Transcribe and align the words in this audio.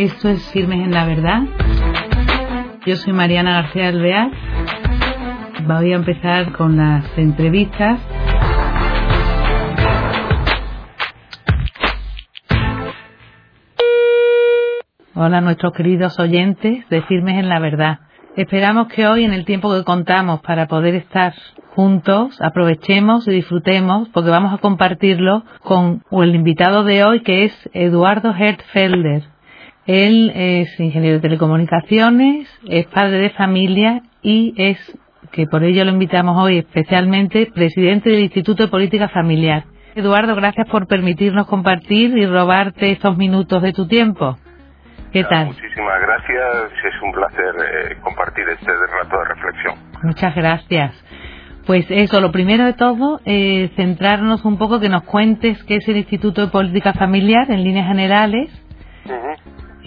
Esto 0.00 0.30
es 0.30 0.42
Firmes 0.52 0.78
en 0.82 0.92
la 0.92 1.04
Verdad. 1.04 1.42
Yo 2.86 2.96
soy 2.96 3.12
Mariana 3.12 3.60
García 3.60 3.88
Alvear. 3.88 4.30
Voy 5.66 5.92
a 5.92 5.96
empezar 5.96 6.52
con 6.52 6.78
las 6.78 7.04
entrevistas. 7.18 8.00
Hola 15.14 15.42
nuestros 15.42 15.74
queridos 15.74 16.18
oyentes 16.18 16.88
de 16.88 17.02
Firmes 17.02 17.38
en 17.38 17.50
la 17.50 17.58
Verdad. 17.58 17.98
Esperamos 18.36 18.88
que 18.88 19.06
hoy, 19.06 19.24
en 19.24 19.34
el 19.34 19.44
tiempo 19.44 19.70
que 19.70 19.84
contamos 19.84 20.40
para 20.40 20.66
poder 20.66 20.94
estar 20.94 21.34
juntos, 21.74 22.40
aprovechemos 22.40 23.28
y 23.28 23.32
disfrutemos, 23.32 24.08
porque 24.08 24.30
vamos 24.30 24.54
a 24.54 24.62
compartirlo 24.62 25.44
con 25.62 26.02
el 26.10 26.34
invitado 26.34 26.84
de 26.84 27.04
hoy, 27.04 27.20
que 27.20 27.44
es 27.44 27.70
Eduardo 27.74 28.34
Hertfelder. 28.34 29.39
Él 29.86 30.30
es 30.34 30.78
ingeniero 30.78 31.16
de 31.16 31.22
telecomunicaciones, 31.22 32.48
es 32.68 32.86
padre 32.86 33.18
de 33.18 33.30
familia 33.30 34.02
y 34.22 34.54
es, 34.56 34.78
que 35.32 35.46
por 35.46 35.64
ello 35.64 35.84
lo 35.84 35.92
invitamos 35.92 36.36
hoy 36.42 36.58
especialmente, 36.58 37.50
presidente 37.54 38.10
del 38.10 38.20
Instituto 38.20 38.64
de 38.64 38.68
Política 38.68 39.08
Familiar. 39.08 39.64
Eduardo, 39.94 40.36
gracias 40.36 40.68
por 40.68 40.86
permitirnos 40.86 41.46
compartir 41.46 42.16
y 42.16 42.26
robarte 42.26 42.92
estos 42.92 43.16
minutos 43.16 43.62
de 43.62 43.72
tu 43.72 43.88
tiempo. 43.88 44.38
¿Qué 45.12 45.24
tal? 45.24 45.46
Muchísimas 45.46 46.00
gracias, 46.02 46.72
es 46.84 47.02
un 47.02 47.12
placer 47.12 47.54
eh, 47.58 47.96
compartir 48.00 48.44
este 48.48 48.70
rato 48.70 49.18
de 49.18 49.24
reflexión. 49.34 49.74
Muchas 50.04 50.34
gracias. 50.36 51.04
Pues 51.66 51.86
eso, 51.88 52.20
lo 52.20 52.30
primero 52.30 52.64
de 52.64 52.74
todo, 52.74 53.20
eh, 53.24 53.70
centrarnos 53.74 54.44
un 54.44 54.56
poco, 54.56 54.78
que 54.78 54.88
nos 54.88 55.02
cuentes 55.02 55.62
qué 55.64 55.76
es 55.76 55.88
el 55.88 55.96
Instituto 55.96 56.42
de 56.42 56.52
Política 56.52 56.92
Familiar 56.92 57.50
en 57.50 57.64
líneas 57.64 57.88
generales 57.88 58.50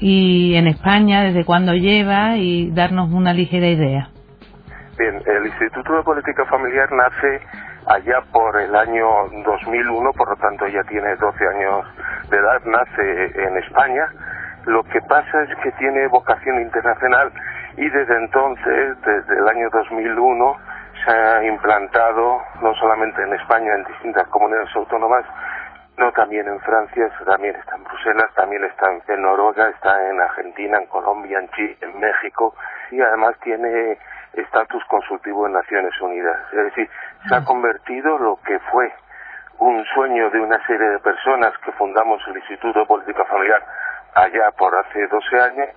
y 0.05 0.55
en 0.55 0.67
España, 0.67 1.23
desde 1.23 1.45
cuándo 1.45 1.73
lleva 1.73 2.35
y 2.35 2.71
darnos 2.71 3.09
una 3.09 3.31
ligera 3.33 3.67
idea. 3.67 4.09
Bien, 4.97 5.21
el 5.25 5.45
Instituto 5.47 5.95
de 5.95 6.03
Política 6.03 6.43
Familiar 6.45 6.91
nace 6.91 7.39
allá 7.87 8.19
por 8.33 8.59
el 8.59 8.75
año 8.75 9.05
2001, 9.45 10.11
por 10.11 10.27
lo 10.27 10.35
tanto 10.35 10.67
ya 10.67 10.83
tiene 10.89 11.15
12 11.15 11.47
años 11.47 11.85
de 12.29 12.37
edad, 12.37 12.61
nace 12.65 13.47
en 13.47 13.57
España 13.57 14.09
lo 14.65 14.81
que 14.83 15.01
pasa 15.01 15.43
es 15.43 15.49
que 15.61 15.71
tiene 15.73 16.07
vocación 16.07 16.61
internacional 16.61 17.31
y 17.75 17.89
desde 17.89 18.15
entonces, 18.15 18.97
desde 19.05 19.37
el 19.37 19.47
año 19.47 19.69
2001, 19.71 20.57
se 21.05 21.11
ha 21.11 21.43
implantado 21.43 22.41
no 22.61 22.73
solamente 22.75 23.21
en 23.23 23.33
España, 23.33 23.75
en 23.75 23.83
distintas 23.83 24.25
comunidades 24.27 24.73
autónomas, 24.75 25.25
no 25.97 26.11
también 26.11 26.47
en 26.47 26.59
Francia, 26.61 27.09
también 27.25 27.55
está 27.55 27.75
en 27.75 27.83
Bruselas, 27.83 28.33
también 28.35 28.63
está 28.63 28.89
en 29.07 29.21
Noruega, 29.21 29.69
está 29.69 30.09
en 30.09 30.19
Argentina, 30.19 30.77
en 30.77 30.87
Colombia, 30.87 31.39
en 31.39 31.49
Chile, 31.51 31.77
en 31.81 31.99
México 31.99 32.55
y 32.91 33.01
además 33.01 33.35
tiene 33.43 33.97
estatus 34.33 34.83
consultivo 34.85 35.45
en 35.45 35.53
Naciones 35.53 35.93
Unidas. 36.01 36.37
Es 36.51 36.63
decir, 36.65 36.89
se 37.27 37.35
ha 37.35 37.43
convertido 37.43 38.17
lo 38.17 38.39
que 38.45 38.59
fue 38.71 38.91
un 39.59 39.85
sueño 39.93 40.29
de 40.31 40.39
una 40.39 40.65
serie 40.65 40.89
de 40.89 40.99
personas 40.99 41.53
que 41.59 41.71
fundamos 41.73 42.21
el 42.27 42.37
Instituto 42.37 42.79
de 42.79 42.85
Política 42.85 43.23
Familiar 43.25 43.63
allá 44.15 44.51
por 44.57 44.75
hace 44.75 45.07
12 45.07 45.39
años, 45.39 45.69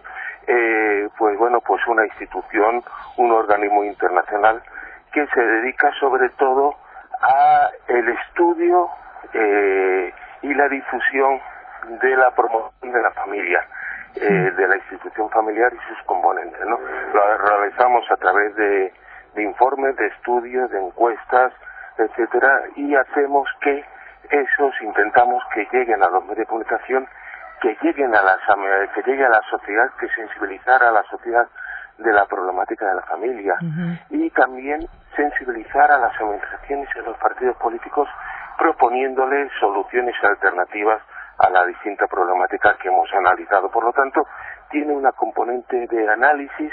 eh, 0.47 1.09
pues 1.19 1.39
bueno, 1.39 1.61
pues 1.61 1.87
una 1.87 2.05
institución, 2.07 2.83
un 3.17 3.33
organismo 3.33 3.85
internacional 3.85 4.63
que 5.13 5.27
se 5.27 5.41
dedica 5.41 5.91
sobre 6.01 6.29
todo 6.31 6.75
a 7.21 7.71
el 7.89 8.09
estudio 8.09 8.91
eh, 9.33 10.13
y 10.43 10.55
la 10.55 10.69
difusión 10.69 11.41
de 12.01 12.17
la 12.17 12.31
promoción 12.33 12.93
de 12.93 13.03
la 13.03 13.11
familia, 13.13 13.65
eh, 14.15 14.53
de 14.57 14.69
la 14.69 14.77
institución 14.77 15.31
familiar 15.31 15.73
y 15.73 15.89
sus 15.89 16.03
componentes, 16.07 16.61
¿no? 16.67 16.79
Lo 17.13 17.39
realizamos 17.39 18.11
a 18.11 18.17
través 18.17 18.55
de, 18.57 18.93
de 19.35 19.43
informes, 19.43 19.97
de 19.97 20.07
estudios, 20.07 20.71
de 20.71 20.81
encuestas, 20.81 21.53
etcétera, 21.99 22.63
y 22.77 22.95
hacemos 22.95 23.49
que 23.61 23.85
esos 24.31 24.75
intentamos 24.83 25.43
que 25.55 25.69
lleguen 25.73 26.03
a 26.03 26.09
los 26.09 26.23
medios 26.25 26.39
de 26.39 26.47
comunicación 26.47 27.07
que 27.61 27.77
lleguen 27.83 28.15
a 28.15 28.23
la, 28.23 28.39
que 28.95 29.03
llegue 29.03 29.25
a 29.25 29.29
la 29.29 29.41
sociedad, 29.51 29.91
que 29.99 30.09
sensibilizar 30.09 30.83
a 30.83 30.91
la 30.91 31.03
sociedad 31.05 31.47
de 31.99 32.13
la 32.13 32.27
problemática 32.27 32.87
de 32.87 32.95
la 32.95 33.03
familia 33.03 33.55
y 34.11 34.29
también 34.31 34.87
sensibilizar 35.15 35.91
a 35.91 35.99
las 35.99 36.21
organizaciones 36.21 36.89
y 36.95 36.99
a 36.99 37.03
los 37.03 37.17
partidos 37.17 37.57
políticos 37.57 38.09
proponiéndoles 38.59 39.51
soluciones 39.61 40.15
alternativas 40.23 41.03
a 41.39 41.51
la 41.51 41.65
distinta 41.67 42.07
problemática 42.07 42.77
que 42.79 42.89
hemos 42.89 43.13
analizado. 43.13 43.71
Por 43.71 43.85
lo 43.85 43.93
tanto, 43.93 44.27
tiene 44.71 44.93
una 44.93 45.13
componente 45.13 45.87
de 45.87 46.09
análisis, 46.09 46.73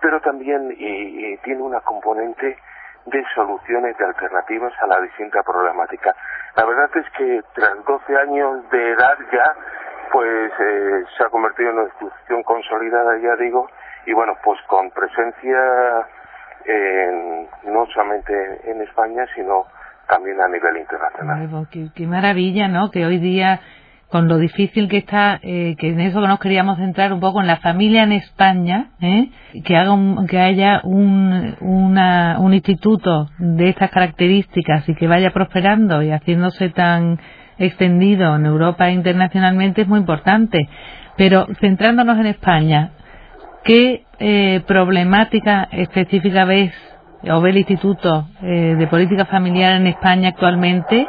pero 0.00 0.20
también 0.20 0.74
y, 0.76 1.36
tiene 1.38 1.62
una 1.62 1.80
componente 1.80 2.58
de 3.06 3.24
soluciones 3.34 3.96
de 3.96 4.04
alternativas 4.04 4.72
a 4.80 4.86
la 4.86 5.00
distinta 5.00 5.42
problemática. 5.42 6.14
La 6.56 6.64
verdad 6.64 6.90
es 6.96 7.10
que 7.10 7.42
tras 7.54 7.84
12 7.84 8.16
años 8.16 8.70
de 8.70 8.92
edad 8.92 9.18
ya 9.32 9.54
pues 10.12 10.52
eh, 10.58 11.04
se 11.16 11.24
ha 11.24 11.28
convertido 11.28 11.70
en 11.70 11.78
una 11.78 11.88
institución 11.88 12.42
consolidada, 12.44 13.18
ya 13.18 13.34
digo, 13.36 13.68
y 14.06 14.12
bueno, 14.12 14.34
pues 14.44 14.60
con 14.68 14.90
presencia 14.90 16.06
no 17.64 17.86
solamente 17.86 18.70
en 18.70 18.80
España, 18.82 19.26
sino 19.34 19.66
también 20.08 20.40
a 20.40 20.48
nivel 20.48 20.76
internacional. 20.78 21.66
qué, 21.94 22.06
maravilla, 22.06 22.68
¿no? 22.68 22.90
Que 22.90 23.06
hoy 23.06 23.18
día, 23.18 23.60
con 24.08 24.28
lo 24.28 24.38
difícil 24.38 24.88
que 24.88 24.98
está, 24.98 25.38
eh, 25.42 25.76
que 25.78 25.88
en 25.88 26.00
eso 26.00 26.20
que 26.20 26.28
nos 26.28 26.38
queríamos 26.38 26.78
centrar 26.78 27.12
un 27.12 27.20
poco 27.20 27.40
en 27.40 27.46
la 27.46 27.56
familia 27.56 28.02
en 28.02 28.12
España, 28.12 28.90
¿eh? 29.00 29.30
que 29.64 29.76
haga 29.76 29.96
que 30.28 30.38
haya 30.38 30.80
un, 30.84 31.56
un 31.60 32.54
instituto 32.54 33.28
de 33.38 33.68
estas 33.68 33.90
características 33.90 34.88
y 34.88 34.94
que 34.94 35.06
vaya 35.06 35.30
prosperando 35.30 36.02
y 36.02 36.10
haciéndose 36.10 36.70
tan 36.70 37.18
extendido 37.58 38.34
en 38.36 38.46
Europa 38.46 38.88
e 38.88 38.92
internacionalmente 38.92 39.82
es 39.82 39.88
muy 39.88 40.00
importante. 40.00 40.68
Pero 41.16 41.46
centrándonos 41.60 42.18
en 42.18 42.26
España, 42.26 42.90
¿qué 43.64 44.04
eh, 44.18 44.62
problemática 44.66 45.68
específica 45.70 46.44
ves 46.44 46.72
o 47.30 47.40
ve 47.40 47.50
Instituto 47.50 48.26
eh, 48.42 48.74
de 48.76 48.86
Política 48.86 49.24
Familiar 49.26 49.76
en 49.76 49.86
España 49.86 50.30
actualmente? 50.30 51.06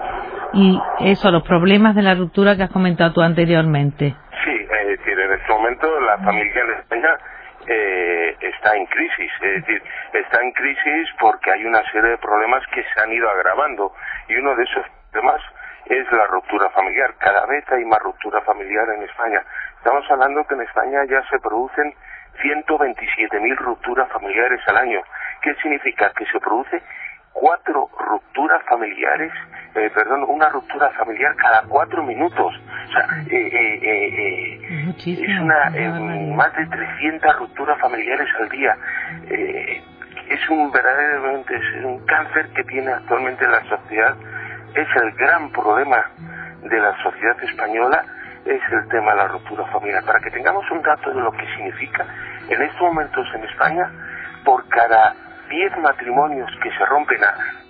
Y 0.54 0.80
eso, 1.00 1.32
los 1.32 1.44
problemas 1.44 1.96
de 1.96 2.02
la 2.02 2.16
ruptura 2.16 2.56
que 2.56 2.64
has 2.64 2.72
comentado 2.72 3.14
tú 3.14 3.22
anteriormente. 3.22 4.16
Sí, 4.44 4.52
es 4.52 4.88
decir, 4.88 5.20
en 5.20 5.34
este 5.34 5.52
momento 5.52 6.00
la 6.00 6.18
familia 6.20 6.62
en 6.62 6.80
España 6.80 7.10
eh, 7.68 8.38
está 8.40 8.76
en 8.76 8.86
crisis, 8.86 9.32
es 9.42 9.66
decir, 9.66 9.84
está 10.14 10.42
en 10.42 10.52
crisis 10.52 11.10
porque 11.20 11.52
hay 11.52 11.66
una 11.66 11.82
serie 11.92 12.12
de 12.12 12.18
problemas 12.18 12.64
que 12.74 12.84
se 12.84 13.02
han 13.02 13.12
ido 13.12 13.30
agravando 13.30 13.92
y 14.28 14.36
uno 14.36 14.56
de 14.56 14.64
esos 14.64 14.86
problemas 15.12 15.42
es 15.86 16.12
la 16.12 16.28
ruptura 16.28 16.70
familiar. 16.70 17.14
Cada 17.20 17.46
vez 17.46 17.64
hay 17.72 17.86
más 17.86 18.00
ruptura 18.00 18.42
familiar 18.42 18.88
en 18.96 19.04
España. 19.04 19.42
Estamos 19.78 20.10
hablando 20.10 20.46
que 20.46 20.56
en 20.56 20.62
España 20.62 21.04
ya 21.10 21.22
se 21.30 21.40
producen 21.40 21.94
127.000 22.38 23.58
rupturas 23.58 24.10
familiares 24.12 24.62
al 24.68 24.78
año. 24.78 25.02
¿Qué 25.42 25.54
significa? 25.56 26.12
Que 26.16 26.26
se 26.26 26.40
produce 26.40 26.82
cuatro 27.34 27.90
rupturas 28.00 28.64
familiares, 28.68 29.32
eh, 29.76 29.90
perdón, 29.94 30.24
una 30.28 30.50
ruptura 30.50 30.90
familiar 30.92 31.36
cada 31.36 31.64
cuatro 31.64 32.04
minutos. 32.04 32.54
O 32.56 32.92
sea, 32.92 33.08
eh, 33.30 33.80
eh, 33.82 34.94
es 34.98 35.40
una, 35.42 35.70
más 36.36 36.56
de 36.56 36.66
300 36.66 37.40
rupturas 37.40 37.80
familiares 37.80 38.28
al 38.40 38.50
día. 38.50 38.78
es 39.28 40.50
un 40.50 40.72
verdaderamente 40.72 41.56
es 41.56 41.84
un 41.84 42.06
cáncer 42.06 42.50
que 42.56 42.64
tiene 42.64 42.92
actualmente 42.92 43.46
la 43.48 43.64
sociedad 43.66 44.16
es 44.76 44.88
el 45.02 45.12
gran 45.14 45.52
problema 45.52 46.12
de 46.64 46.80
la 46.80 46.96
sociedad 47.02 47.42
española, 47.44 48.04
es 48.46 48.62
el 48.72 48.88
tema 48.90 49.12
de 49.12 49.18
la 49.18 49.28
ruptura 49.28 49.66
familiar. 49.66 50.04
Para 50.06 50.20
que 50.20 50.32
tengamos 50.32 50.70
un 50.72 50.82
dato 50.82 51.10
de 51.12 51.22
lo 51.22 51.32
que 51.32 51.46
significa, 51.56 52.06
en 52.48 52.62
estos 52.62 52.82
momentos 52.82 53.28
en 53.34 53.44
España, 53.44 53.90
por 54.44 54.68
cada 54.70 55.14
10 55.50 55.78
matrimonios 55.80 56.50
que 56.62 56.72
se 56.72 56.86
rompen, 56.86 57.20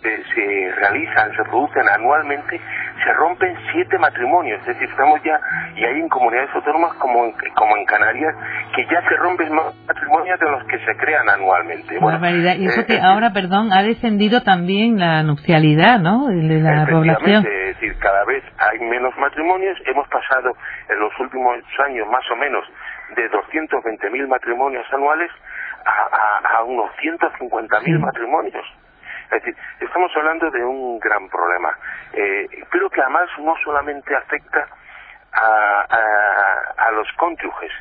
eh, 0.03 0.23
se 0.33 0.75
realizan, 0.75 1.35
se 1.35 1.43
producen 1.43 1.87
anualmente, 1.89 2.59
se 3.05 3.13
rompen 3.13 3.55
7 3.71 3.97
matrimonios. 3.99 4.59
Es 4.61 4.67
decir, 4.67 4.89
estamos 4.89 5.21
ya, 5.23 5.39
y 5.75 5.85
hay 5.85 5.99
en 5.99 6.09
comunidades 6.09 6.49
autónomas 6.55 6.93
como 6.95 7.25
en, 7.25 7.33
como 7.53 7.77
en 7.77 7.85
Canarias, 7.85 8.35
que 8.75 8.83
ya 8.85 9.01
se 9.07 9.15
rompen 9.17 9.53
más 9.53 9.75
matrimonios 9.87 10.39
de 10.39 10.49
los 10.49 10.63
que 10.65 10.79
se 10.79 10.97
crean 10.97 11.29
anualmente. 11.29 11.97
y 12.57 12.65
eso 12.65 12.85
que 12.85 12.99
ahora, 12.99 13.31
perdón, 13.31 13.71
ha 13.71 13.83
descendido 13.83 14.41
también 14.41 14.99
la 14.99 15.21
nupcialidad, 15.23 15.99
¿no? 15.99 16.27
De 16.27 16.59
la 16.59 16.87
población. 16.89 17.45
Es 17.45 17.79
decir, 17.79 17.97
cada 17.99 18.25
vez 18.25 18.43
hay 18.57 18.79
menos 18.79 19.15
matrimonios. 19.17 19.77
Hemos 19.85 20.07
pasado 20.07 20.51
en 20.89 20.99
los 20.99 21.11
últimos 21.19 21.57
años 21.85 22.07
más 22.09 22.23
o 22.31 22.35
menos 22.35 22.65
de 23.15 23.29
220.000 23.29 24.27
matrimonios 24.27 24.85
anuales 24.91 25.31
a, 25.85 26.57
a, 26.57 26.63
unos 26.63 26.89
150.0y 26.97 27.99
matrimonios. 27.99 28.65
Es 29.25 29.43
decir, 29.43 29.55
estamos 29.79 30.11
hablando 30.15 30.49
de 30.51 30.63
un 30.63 30.99
gran 30.99 31.27
problema, 31.29 31.77
eh, 32.13 32.47
pero 32.71 32.89
que 32.89 33.01
además 33.01 33.29
no 33.39 33.55
solamente 33.63 34.15
afecta 34.15 34.67
a, 35.33 35.85
a, 36.77 36.91
los 36.91 37.07
cónyuges, 37.17 37.71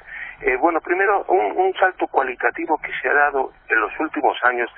Eh, 0.41 0.57
bueno, 0.57 0.81
primero, 0.81 1.25
un, 1.29 1.53
un 1.57 1.73
salto 1.75 2.07
cualitativo 2.09 2.77
que 2.79 2.91
se 3.01 3.09
ha 3.09 3.15
dado 3.15 3.53
en 3.69 3.81
los 3.81 3.93
últimos 4.01 4.37
años 4.45 4.69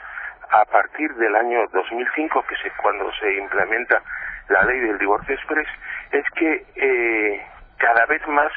a 0.51 0.65
partir 0.67 1.13
del 1.15 1.35
año 1.35 1.59
2005, 1.73 2.45
que 2.47 2.55
es 2.55 2.73
cuando 2.77 3.11
se 3.15 3.35
implementa 3.35 4.03
la 4.49 4.63
ley 4.65 4.79
del 4.81 4.99
divorcio 4.99 5.35
express, 5.35 5.67
es 6.13 6.25
que 6.37 6.67
eh, 6.77 7.47
cada 7.79 8.07
vez 8.07 8.23
más 8.29 8.53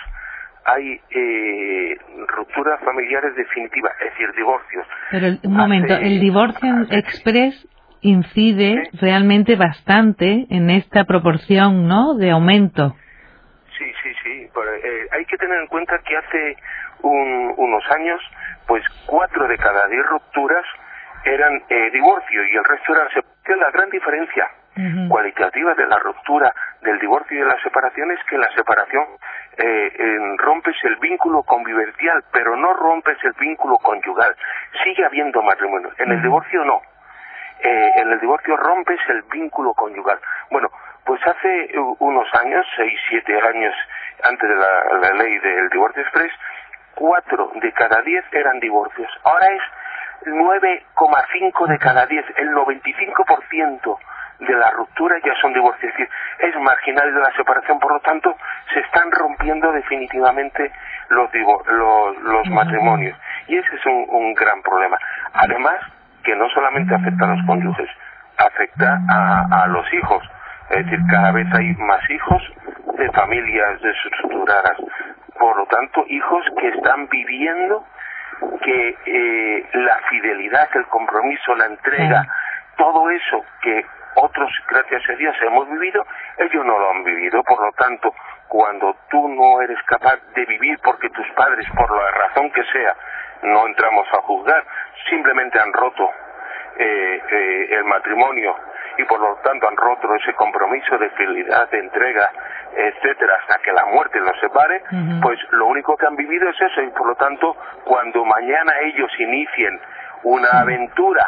hay 0.66 1.02
eh, 1.10 1.98
rupturas 2.28 2.80
familiares 2.84 3.36
definitivas, 3.36 3.94
es 4.00 4.12
decir, 4.12 4.32
divorcios. 4.36 4.86
Pero 5.10 5.28
un 5.44 5.54
momento, 5.54 5.96
el 5.96 6.20
divorcio 6.20 6.70
express 6.92 7.68
incide 8.02 8.90
realmente 8.94 9.56
bastante 9.56 10.48
en 10.50 10.70
esta 10.70 11.04
proporción, 11.04 11.88
¿no?, 11.88 12.16
de 12.16 12.32
aumento. 12.32 12.96
Sí, 13.78 13.86
sí, 14.04 14.10
sí. 14.24 14.30
Eh, 14.42 15.08
hay 15.12 15.26
que 15.26 15.38
tener 15.38 15.60
en 15.60 15.68
cuenta 15.68 15.98
que 16.00 16.18
hace 16.18 16.58
unos 17.02 17.84
años, 17.92 18.20
pues 18.68 18.84
cuatro 19.06 19.48
de 19.48 19.58
cada 19.58 19.88
diez 19.88 20.06
rupturas 20.06 20.66
eran 21.24 21.62
eh, 21.70 21.90
divorcio 21.92 22.46
y 22.46 22.56
el 22.56 22.64
resto 22.64 22.94
eran 22.94 23.08
separación. 23.10 23.60
La 23.60 23.72
gran 23.72 23.90
diferencia 23.90 24.48
cualitativa 25.10 25.74
de 25.74 25.86
la 25.88 25.98
ruptura, 25.98 26.54
del 26.82 27.00
divorcio 27.00 27.36
y 27.36 27.42
de 27.42 27.48
la 27.48 27.62
separación 27.62 28.12
es 28.12 28.20
que 28.30 28.38
la 28.38 28.48
separación 28.56 29.04
eh, 29.58 30.18
rompes 30.38 30.76
el 30.84 30.96
vínculo 30.98 31.44
convivencial, 31.44 32.24
pero 32.32 32.56
no 32.56 32.74
rompes 32.74 33.18
el 33.24 33.34
vínculo 33.40 33.78
conyugal. 33.78 34.34
Sigue 34.84 35.06
habiendo 35.06 35.42
matrimonio. 35.42 35.90
En 35.98 36.12
el 36.12 36.22
divorcio 36.22 36.64
no. 36.64 36.82
Eh, 37.62 37.92
en 37.98 38.12
el 38.12 38.20
divorcio 38.20 38.56
rompes 38.56 39.00
el 39.10 39.24
vínculo 39.24 39.74
conyugal. 39.74 40.20
Bueno, 40.50 40.70
pues 41.06 41.20
hace 41.26 41.72
unos 42.00 42.28
años, 42.36 42.66
seis, 42.76 43.00
siete 43.10 43.38
años 43.42 43.74
antes 44.24 44.50
de 44.50 44.56
la, 44.56 45.14
ley 45.24 45.40
del 45.40 45.70
divorcio 45.70 46.02
express, 46.02 46.32
cuatro 46.96 47.52
de 47.56 47.72
cada 47.74 48.02
diez 48.02 48.24
eran 48.32 48.60
divorcios. 48.60 49.10
Ahora 49.24 49.48
es 49.48 49.62
9,5 50.26 51.68
de 51.68 51.80
cada 51.80 52.06
diez, 52.06 52.26
el 52.38 52.50
95% 52.50 53.98
de 54.40 54.54
la 54.54 54.72
ruptura 54.72 55.18
ya 55.24 55.34
son 55.42 55.54
divorcios, 55.54 55.84
es 55.84 55.98
decir, 55.98 56.10
es 56.40 56.56
marginal 56.62 57.14
de 57.14 57.20
la 57.20 57.32
separación, 57.36 57.80
por 57.80 57.92
lo 57.92 58.00
tanto, 58.00 58.36
se 58.74 58.80
están 58.80 59.12
rompiendo 59.12 59.72
definitivamente 59.74 60.72
los, 61.10 61.30
los, 61.34 62.50
matrimonios. 62.50 63.18
Y 63.48 63.58
ese 63.58 63.76
es 63.76 63.86
un, 63.86 64.34
gran 64.34 64.62
problema. 64.62 64.98
Además, 65.34 65.76
que 66.30 66.36
no 66.36 66.48
solamente 66.50 66.94
afecta 66.94 67.26
a 67.26 67.36
los 67.36 67.46
cónyuges, 67.48 67.90
afecta 68.38 69.00
a, 69.10 69.64
a 69.64 69.68
los 69.68 69.92
hijos. 69.96 70.24
Es 70.70 70.86
decir, 70.86 71.00
cada 71.10 71.32
vez 71.32 71.48
hay 71.56 71.74
más 71.78 72.08
hijos 72.08 72.44
de 73.00 73.12
familias 73.14 73.82
desestructuradas. 73.82 74.78
Por 75.40 75.58
lo 75.58 75.66
tanto, 75.66 76.06
hijos 76.08 76.46
que 76.60 76.68
están 76.68 77.08
viviendo 77.08 77.84
que 78.62 78.96
eh, 79.08 79.70
la 79.74 79.98
fidelidad, 80.08 80.70
el 80.76 80.86
compromiso, 80.86 81.56
la 81.56 81.66
entrega, 81.66 82.28
todo 82.78 83.10
eso 83.10 83.44
que 83.64 83.84
otros, 84.14 84.52
gracias 84.70 85.02
a 85.10 85.14
Dios, 85.14 85.36
hemos 85.48 85.68
vivido, 85.68 86.06
ellos 86.38 86.64
no 86.64 86.78
lo 86.78 86.92
han 86.92 87.04
vivido. 87.06 87.42
Por 87.42 87.60
lo 87.60 87.72
tanto, 87.72 88.14
cuando 88.48 88.96
tú 89.10 89.28
no 89.30 89.62
eres 89.62 89.82
capaz 89.84 90.20
de 90.36 90.46
vivir 90.46 90.78
porque 90.84 91.10
tus 91.10 91.28
padres, 91.32 91.68
por 91.76 91.90
la 91.90 92.12
razón 92.12 92.52
que 92.52 92.64
sea, 92.66 92.96
no 93.44 93.68
entramos 93.68 94.08
a 94.14 94.22
juzgar, 94.22 94.64
simplemente 95.10 95.60
han 95.60 95.72
roto 95.74 96.10
eh, 96.78 97.22
eh, 97.32 97.68
el 97.72 97.84
matrimonio 97.86 98.56
y 98.98 99.04
por 99.06 99.20
lo 99.20 99.36
tanto 99.44 99.68
han 99.68 99.78
roto 99.78 100.14
ese 100.16 100.34
compromiso 100.34 100.98
de 100.98 101.10
fidelidad, 101.12 101.70
de 101.70 101.80
entrega, 101.80 102.30
etcétera, 102.76 103.34
hasta 103.42 103.62
que 103.62 103.72
la 103.72 103.86
muerte 103.86 104.20
los 104.20 104.38
separe, 104.40 104.84
pues 105.22 105.40
lo 105.52 105.68
único 105.68 105.96
que 105.96 106.06
han 106.06 106.16
vivido 106.16 106.50
es 106.50 106.60
eso 106.60 106.82
y 106.82 106.90
por 106.90 107.08
lo 107.08 107.16
tanto 107.16 107.56
cuando 107.86 108.26
mañana 108.26 108.74
ellos 108.82 109.10
inicien 109.20 109.80
una 110.24 110.50
aventura 110.60 111.26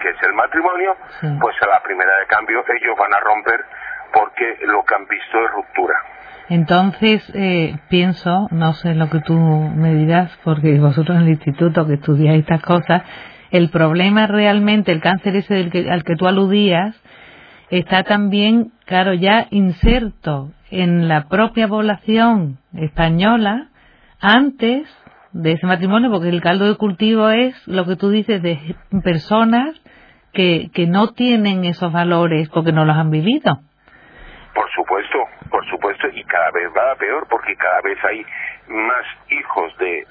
que 0.00 0.08
es 0.08 0.22
el 0.22 0.34
matrimonio, 0.34 0.96
pues 1.40 1.56
a 1.62 1.66
la 1.66 1.80
primera 1.82 2.18
de 2.18 2.26
cambio 2.26 2.64
ellos 2.76 2.96
van 2.98 3.14
a 3.14 3.20
romper 3.20 3.64
porque 4.12 4.58
lo 4.62 4.84
que 4.84 4.94
han 4.94 5.06
visto 5.06 5.44
es 5.44 5.50
ruptura. 5.52 6.02
Entonces, 6.48 7.22
eh, 7.34 7.76
pienso, 7.90 8.48
no 8.50 8.72
sé 8.72 8.94
lo 8.94 9.10
que 9.10 9.20
tú 9.20 9.34
me 9.34 9.94
dirás, 9.94 10.30
porque 10.44 10.78
vosotros 10.78 11.18
en 11.18 11.24
el 11.24 11.30
instituto 11.30 11.86
que 11.86 11.94
estudiáis 11.94 12.40
estas 12.40 12.62
cosas, 12.62 13.02
el 13.50 13.68
problema 13.68 14.26
realmente, 14.26 14.92
el 14.92 15.00
cáncer 15.00 15.36
ese 15.36 15.54
del 15.54 15.70
que, 15.70 15.90
al 15.90 16.04
que 16.04 16.16
tú 16.16 16.26
aludías, 16.26 16.96
está 17.70 18.02
también, 18.02 18.72
claro, 18.86 19.12
ya 19.12 19.46
inserto 19.50 20.52
en 20.70 21.06
la 21.06 21.28
propia 21.28 21.68
población 21.68 22.58
española 22.74 23.68
antes 24.18 24.88
de 25.32 25.52
ese 25.52 25.66
matrimonio, 25.66 26.10
porque 26.10 26.30
el 26.30 26.40
caldo 26.40 26.66
de 26.66 26.76
cultivo 26.76 27.28
es 27.28 27.54
lo 27.66 27.84
que 27.84 27.96
tú 27.96 28.08
dices 28.08 28.42
de 28.42 28.58
personas 29.04 29.80
que, 30.32 30.70
que 30.72 30.86
no 30.86 31.08
tienen 31.08 31.66
esos 31.66 31.92
valores 31.92 32.48
porque 32.48 32.72
no 32.72 32.86
los 32.86 32.96
han 32.96 33.10
vivido. 33.10 33.60
Por 34.58 34.70
supuesto, 34.72 35.18
por 35.50 35.64
supuesto, 35.70 36.08
y 36.08 36.24
cada 36.24 36.50
vez 36.50 36.68
va 36.76 36.90
a 36.90 36.96
peor 36.96 37.28
porque 37.30 37.54
cada 37.54 37.80
vez 37.82 37.96
hay 38.04 38.26
más 38.66 39.06
hijos 39.30 39.76
de, 39.78 40.04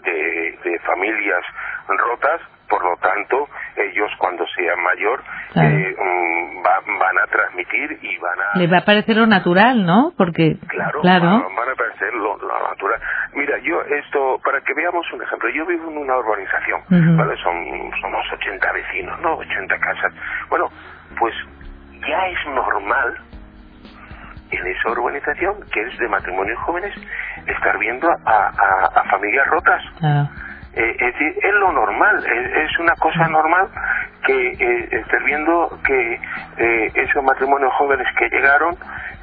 de 0.63 0.79
familias 0.85 1.43
rotas 1.87 2.41
por 2.69 2.83
lo 2.83 2.97
tanto, 2.97 3.47
ellos 3.75 4.11
cuando 4.17 4.45
sean 4.55 4.81
mayor 4.83 5.23
eh, 5.55 5.95
mm, 5.97 6.63
van 6.63 7.17
a 7.17 7.27
transmitir 7.27 7.97
y 8.01 8.17
van 8.17 8.39
a... 8.39 8.59
Les 8.59 8.71
va 8.71 8.79
a 8.79 8.85
parecer 8.85 9.15
lo 9.15 9.25
natural, 9.25 9.85
¿no? 9.85 10.11
Porque, 10.17 10.57
claro, 10.67 11.01
Van, 11.01 11.23
a 11.23 11.75
parecer 11.75 12.13
lo, 12.13 12.37
natural. 12.37 12.99
Mira, 13.33 13.57
yo 13.59 13.81
esto, 13.81 14.39
para 14.43 14.61
que 14.61 14.73
veamos 14.73 15.05
un 15.13 15.21
ejemplo, 15.21 15.49
yo 15.49 15.65
vivo 15.65 15.89
en 15.89 15.97
una 15.97 16.17
urbanización, 16.17 16.81
¿vale? 17.17 17.37
Son, 17.37 17.91
somos 18.01 18.25
80 18.33 18.71
vecinos, 18.73 19.19
¿no? 19.21 19.37
80 19.37 19.79
casas. 19.79 20.13
Bueno, 20.49 20.69
pues 21.17 21.33
ya 22.07 22.27
es 22.27 22.47
normal 22.47 23.15
en 24.51 24.67
esa 24.67 24.89
urbanización, 24.89 25.55
que 25.71 25.81
es 25.81 25.97
de 25.97 26.07
matrimonios 26.07 26.59
jóvenes, 26.59 26.93
estar 27.45 27.77
viendo 27.77 28.09
a, 28.25 28.51
a, 28.95 29.03
familias 29.09 29.47
rotas. 29.47 29.81
Eh, 30.73 30.95
es 30.99 31.13
decir, 31.13 31.33
es 31.41 31.53
lo 31.55 31.71
normal, 31.71 32.23
es, 32.23 32.79
una 32.79 32.93
cosa 32.95 33.27
normal 33.27 33.67
que 34.23 34.51
eh, 34.51 34.89
estés 34.91 35.23
viendo 35.23 35.79
que 35.83 36.19
eh, 36.57 36.91
esos 36.93 37.23
matrimonios 37.23 37.73
jóvenes 37.73 38.07
que 38.15 38.29
llegaron, 38.29 38.77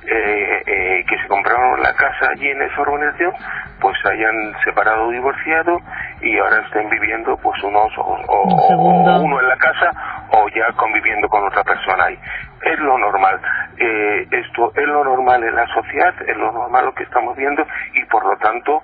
eh, 0.07 1.05
que 1.09 1.19
se 1.19 1.29
compraron 1.29 1.83
la 1.83 1.95
casa 1.95 2.31
allí 2.33 2.49
en 2.49 2.63
esa 2.63 2.81
organización, 2.83 3.33
pues 3.81 3.97
hayan 4.07 4.55
separado 4.65 5.07
o 5.07 5.11
divorciado 5.11 5.81
y 6.21 6.39
ahora 6.39 6.63
estén 6.63 6.89
viviendo 6.91 7.37
pues 7.39 7.63
unos 7.63 7.93
o, 7.99 9.23
uno 9.23 9.41
en 9.41 9.49
la 9.49 9.57
casa 9.57 9.91
o 10.31 10.49
ya 10.49 10.67
conviviendo 10.77 11.29
con 11.29 11.45
otra 11.47 11.65
persona 11.65 12.05
ahí. 12.05 12.19
Es 12.63 12.79
lo 12.79 12.99
normal. 12.99 13.41
esto 13.77 14.73
es 14.75 14.87
lo 14.87 15.05
normal 15.05 15.45
en 15.45 15.55
la 15.55 15.67
sociedad, 15.69 16.15
es 16.27 16.37
lo 16.37 16.53
normal 16.53 16.87
lo 16.87 16.95
que 16.95 17.05
estamos 17.05 17.37
viendo 17.37 17.67
y 17.95 18.05
por 18.07 18.25
lo 18.25 18.37
tanto 18.39 18.83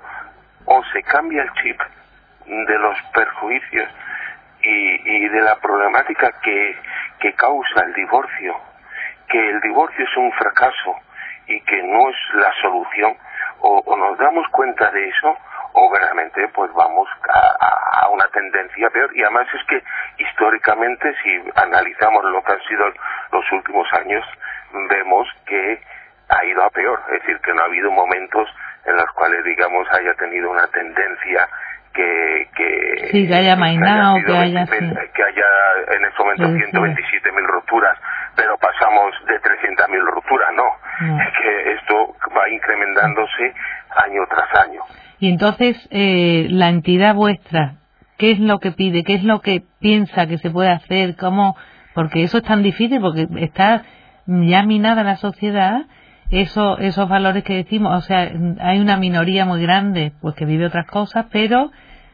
o 0.67 0.83
se 0.93 1.03
cambia 1.03 1.43
el 1.43 1.53
chip 1.55 1.81
de 2.47 2.79
los 2.79 2.97
perjuicios 3.15 3.89
y, 4.63 5.29
de 5.29 5.41
la 5.41 5.57
problemática 5.57 6.33
que, 6.43 6.77
que 7.19 7.33
causa 7.35 7.85
el 7.87 7.95
divorcio, 7.95 8.57
que 9.29 9.51
el 9.51 9.61
divorcio 9.61 10.05
es 10.05 10.17
un 10.17 10.33
fracaso 10.33 10.97
y 11.47 11.61
que 11.63 11.83
no 11.83 12.11
es 12.11 12.17
la 12.35 12.53
solución, 12.61 13.17
o, 13.61 13.97
nos 13.97 14.19
damos 14.19 14.47
cuenta 14.49 14.91
de 14.91 15.09
eso, 15.09 15.37
o 15.73 15.91
verdaderamente 15.91 16.49
pues 16.49 16.73
vamos 16.73 17.09
a, 17.29 18.03
a, 18.03 18.09
una 18.09 18.27
tendencia 18.29 18.89
peor. 18.91 19.15
Y 19.15 19.23
además 19.23 19.47
es 19.55 19.65
que 19.67 19.83
históricamente, 20.19 21.15
si 21.23 21.43
analizamos 21.55 22.25
lo 22.25 22.43
que 22.43 22.53
han 22.53 22.63
sido 22.63 22.87
los 23.33 23.53
últimos 23.53 23.87
años, 23.93 24.25
vemos 24.89 25.29
que 25.47 25.83
ha 26.29 26.45
ido 26.45 26.65
a 26.65 26.71
peor. 26.71 27.01
Es 27.13 27.21
decir, 27.21 27.39
que 27.41 27.53
no 27.53 27.63
ha 27.63 27.67
habido 27.67 27.91
momentos 27.91 28.49
en 28.85 28.97
los 28.97 29.11
cuales, 29.13 29.45
digamos, 29.45 29.87
haya 29.93 30.15
tenido 30.15 30.51
una 30.51 30.67
tendencia 30.69 31.49
que, 31.93 32.49
que, 32.57 33.09
sí, 33.11 33.29
que 33.29 33.35
haya 33.35 33.57
mainado, 33.57 34.17
que 34.25 34.33
haya, 34.33 34.67
que 34.67 34.77
haya, 34.77 35.47
en 35.97 36.05
este 36.05 36.23
momento 36.23 36.49
127.000 36.49 37.47
rupturas, 37.47 37.99
pero 38.37 38.57
pasamos 38.59 39.13
de 39.27 39.41
300.000 39.41 40.15
rupturas, 40.15 40.49
no. 40.55 41.21
Es 41.21 41.33
que 41.39 41.73
esto 41.73 42.15
va 42.37 42.49
incrementándose 42.49 43.55
año 43.97 44.23
tras 44.29 44.67
año. 44.67 44.83
Y 45.19 45.31
entonces, 45.31 45.77
eh, 45.91 46.47
la 46.51 46.69
entidad 46.69 47.15
vuestra, 47.15 47.75
¿qué 48.19 48.33
es 48.33 48.39
lo 48.39 48.59
que 48.59 48.73
pide? 48.73 49.05
¿Qué 49.05 49.15
es 49.15 49.25
lo 49.25 49.41
que 49.41 49.63
piensa 49.81 50.27
que 50.27 50.39
se 50.39 50.51
puede 50.51 50.71
hacer? 50.71 51.17
¿Cómo? 51.17 51.57
Porque 51.95 52.23
eso 52.23 52.39
es 52.39 52.45
tan 52.45 52.63
difícil, 52.63 53.01
porque 53.01 53.27
está 53.39 53.83
ya 54.27 54.63
minada 54.63 55.03
la 55.03 55.17
sociedad 55.17 55.83
eso, 56.31 56.79
esos 56.79 57.09
valores 57.09 57.45
que 57.45 57.55
decimos, 57.55 57.97
o 57.97 58.01
sea, 58.07 58.31
hay 58.61 58.81
una 58.81 58.97
minoría 58.97 59.45
muy 59.45 59.63
grande 59.63 60.13
pues 60.21 60.35
que 60.37 60.45
vive 60.45 60.67
otras 60.67 60.87
cosas, 60.87 61.27
pero 61.33 61.71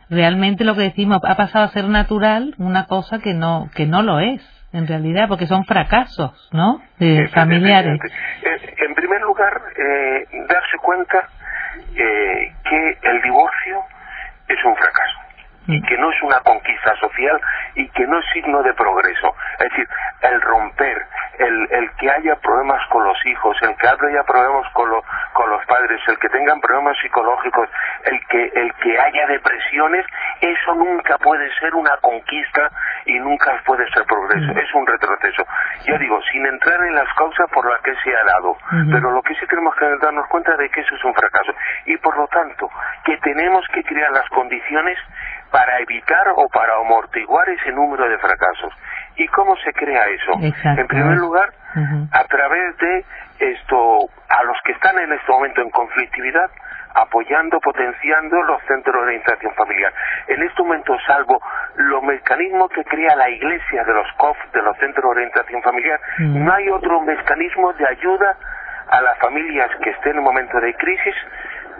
realmente 0.08 0.64
lo 0.64 0.74
que 0.74 0.82
decimos 0.82 1.20
ha 1.24 1.36
pasado 1.36 1.64
a 1.64 1.68
ser 1.68 1.88
natural 1.88 2.54
una 2.58 2.86
cosa 2.86 3.18
que 3.18 3.34
no 3.34 3.68
que 3.74 3.86
no 3.86 4.02
lo 4.02 4.20
es 4.20 4.40
en 4.72 4.86
realidad 4.86 5.26
porque 5.28 5.46
son 5.46 5.64
fracasos 5.64 6.48
no 6.52 6.80
de 6.98 7.28
familiares. 7.28 7.98
Eh, 8.42 8.74
en 8.86 8.94
primer 8.94 9.20
lugar 9.22 9.60
eh, 9.76 10.26
darse 10.48 10.76
cuenta 10.80 11.28
eh, 11.96 12.52
que 12.64 12.98
el 13.02 13.22
divorcio 13.22 13.80
es 14.48 14.64
un 14.64 14.76
fracaso 14.76 15.25
y 15.66 15.82
que 15.82 15.98
no 15.98 16.10
es 16.10 16.22
una 16.22 16.40
conquista 16.40 16.94
social 16.96 17.40
y 17.74 17.88
que 17.88 18.06
no 18.06 18.18
es 18.18 18.26
signo 18.32 18.62
de 18.62 18.74
progreso. 18.74 19.34
Es 19.58 19.70
decir, 19.70 19.88
el 20.22 20.40
romper, 20.40 21.06
el, 21.38 21.68
el 21.70 21.90
que 21.92 22.10
haya 22.10 22.36
problemas 22.36 22.80
con 22.88 23.04
los 23.04 23.18
hijos, 23.26 23.56
el 23.62 23.76
que 23.76 23.88
haya 23.88 24.22
problemas 24.24 24.72
con, 24.72 24.90
con 25.32 25.50
los 25.50 25.64
padres, 25.66 26.00
el 26.06 26.18
que 26.18 26.28
tengan 26.28 26.60
problemas 26.60 26.96
psicológicos, 27.02 27.68
el 28.04 28.26
que, 28.26 28.52
el 28.54 28.72
que 28.74 28.98
haya 28.98 29.26
depresiones, 29.26 30.06
eso 30.40 30.74
nunca 30.74 31.18
puede 31.18 31.52
ser 31.58 31.74
una 31.74 31.96
conquista 31.98 32.70
y 33.04 33.18
nunca 33.18 33.60
puede 33.64 33.88
ser 33.90 34.04
progreso, 34.04 34.52
es 34.52 34.74
un 34.74 34.86
retroceso. 34.86 35.46
Ya 35.86 35.98
digo, 35.98 36.20
sin 36.32 36.46
entrar 36.46 36.82
en 36.84 36.94
las 36.94 37.12
causas 37.14 37.48
por 37.50 37.68
las 37.68 37.80
que 37.82 37.94
se 38.02 38.14
ha 38.14 38.24
dado, 38.24 38.56
pero 38.90 39.10
lo 39.10 39.22
que 39.22 39.34
sí 39.34 39.46
tenemos 39.46 39.74
que 39.76 39.86
darnos 39.98 40.26
cuenta 40.28 40.56
de 40.56 40.68
que 40.70 40.80
eso 40.80 40.94
es 40.94 41.04
un 41.04 41.14
fracaso. 41.14 41.52
Y 41.86 41.96
por 41.98 42.16
lo 42.16 42.26
tanto 42.28 42.70
que 43.04 43.16
tenemos 43.18 43.64
que 43.72 43.82
crear 43.84 44.10
las 44.10 44.28
condiciones 44.30 44.98
para 45.50 45.78
evitar 45.80 46.28
o 46.36 46.48
para 46.48 46.74
amortiguar 46.76 47.48
ese 47.48 47.72
número 47.72 48.08
de 48.08 48.18
fracasos. 48.18 48.72
¿Y 49.16 49.26
cómo 49.28 49.56
se 49.56 49.72
crea 49.72 50.06
eso? 50.08 50.32
En 50.40 50.86
primer 50.86 51.16
lugar, 51.16 51.52
a 52.12 52.24
través 52.24 52.76
de 52.78 53.04
esto, 53.38 53.98
a 54.28 54.42
los 54.44 54.56
que 54.64 54.72
están 54.72 54.98
en 54.98 55.12
este 55.12 55.32
momento 55.32 55.60
en 55.62 55.70
conflictividad, 55.70 56.50
apoyando, 56.94 57.60
potenciando 57.60 58.42
los 58.42 58.62
centros 58.66 58.94
de 58.94 59.02
orientación 59.02 59.54
familiar. 59.54 59.92
En 60.28 60.42
este 60.42 60.62
momento, 60.62 60.96
salvo 61.06 61.40
los 61.76 62.02
mecanismos 62.02 62.70
que 62.70 62.84
crea 62.84 63.14
la 63.16 63.28
Iglesia 63.28 63.84
de 63.84 63.92
los 63.92 64.10
COF, 64.16 64.36
de 64.52 64.62
los 64.62 64.76
centros 64.78 65.02
de 65.04 65.10
orientación 65.10 65.62
familiar, 65.62 66.00
no 66.18 66.52
hay 66.52 66.68
otro 66.70 67.00
mecanismo 67.02 67.72
de 67.74 67.86
ayuda 67.86 68.36
a 68.88 69.00
las 69.02 69.18
familias 69.18 69.70
que 69.82 69.90
estén 69.90 70.12
en 70.12 70.18
un 70.18 70.24
momento 70.24 70.60
de 70.60 70.72
crisis 70.74 71.14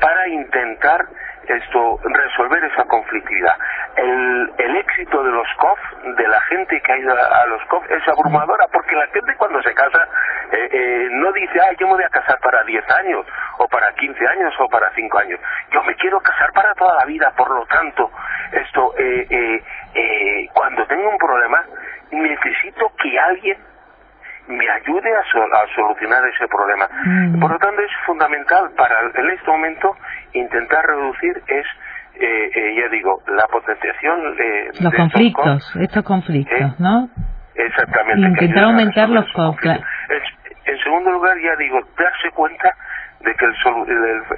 para 0.00 0.28
intentar 0.28 1.06
esto 1.48 2.00
resolver 2.02 2.64
esa 2.64 2.84
conflictividad. 2.84 3.54
El, 3.96 4.52
el 4.58 4.76
éxito 4.76 5.22
de 5.22 5.30
los 5.30 5.46
COF, 5.58 5.78
de 6.16 6.28
la 6.28 6.40
gente 6.42 6.80
que 6.80 6.92
ha 6.92 6.98
ido 6.98 7.12
a, 7.12 7.46
los 7.46 7.62
COF, 7.66 7.84
es 7.90 8.08
abrumadora 8.08 8.66
porque 8.72 8.96
la 8.96 9.06
gente 9.08 9.34
cuando 9.36 9.62
se 9.62 9.72
casa 9.74 10.08
eh, 10.52 10.68
eh, 10.72 11.08
no 11.12 11.32
dice, 11.32 11.60
ah, 11.60 11.72
yo 11.78 11.86
me 11.86 11.94
voy 11.94 12.04
a 12.04 12.10
casar 12.10 12.38
para 12.40 12.62
10 12.64 12.84
años, 12.90 13.26
o 13.58 13.68
para 13.68 13.92
15 13.92 14.26
años, 14.26 14.54
o 14.58 14.68
para 14.68 14.90
5 14.94 15.18
años. 15.18 15.40
Yo 15.72 15.82
me 15.84 15.94
quiero 15.94 16.20
casar 16.20 16.52
para 16.52 16.74
toda 16.74 16.96
la 16.96 17.04
vida, 17.04 17.32
por 17.36 17.50
lo 17.50 17.64
tanto, 17.66 18.10
esto, 18.52 18.94
eh, 18.98 19.26
eh, 19.30 19.62
eh 19.94 20.48
cuando 20.52 20.84
tengo 20.86 21.08
un 21.08 21.18
problema, 21.18 21.64
necesito 22.10 22.92
que 23.00 23.18
alguien 23.18 23.58
me 24.48 24.68
ayude 24.70 25.10
a, 25.14 25.20
a 25.20 25.74
solucionar 25.74 26.22
ese 26.28 26.46
problema. 26.48 26.88
Mm. 27.04 27.40
Por 27.40 27.52
lo 27.52 27.58
tanto, 27.58 27.82
es 27.82 27.90
fundamental 28.04 28.70
para 28.76 29.00
en 29.14 29.30
este 29.30 29.50
momento 29.50 29.96
intentar 30.32 30.84
reducir 30.86 31.42
es 31.48 31.66
eh, 32.18 32.50
eh, 32.54 32.74
ya 32.80 32.88
digo, 32.88 33.22
la 33.26 33.46
potenciación 33.46 34.20
eh, 34.40 34.70
los 34.80 34.94
conflictos, 34.94 35.76
estos, 35.76 36.02
conflictos, 36.02 36.58
eh, 36.58 36.74
¿no? 36.78 37.10
Exactamente. 37.54 38.28
Intentar 38.28 38.64
aumentar 38.64 39.08
los 39.10 39.30
conflictos. 39.32 39.84
En, 40.64 40.78
segundo 40.82 41.10
lugar, 41.10 41.36
ya 41.38 41.54
digo, 41.56 41.78
darse 41.98 42.30
cuenta 42.34 42.70
de 43.20 43.34
que 43.34 43.44
el, 43.44 43.54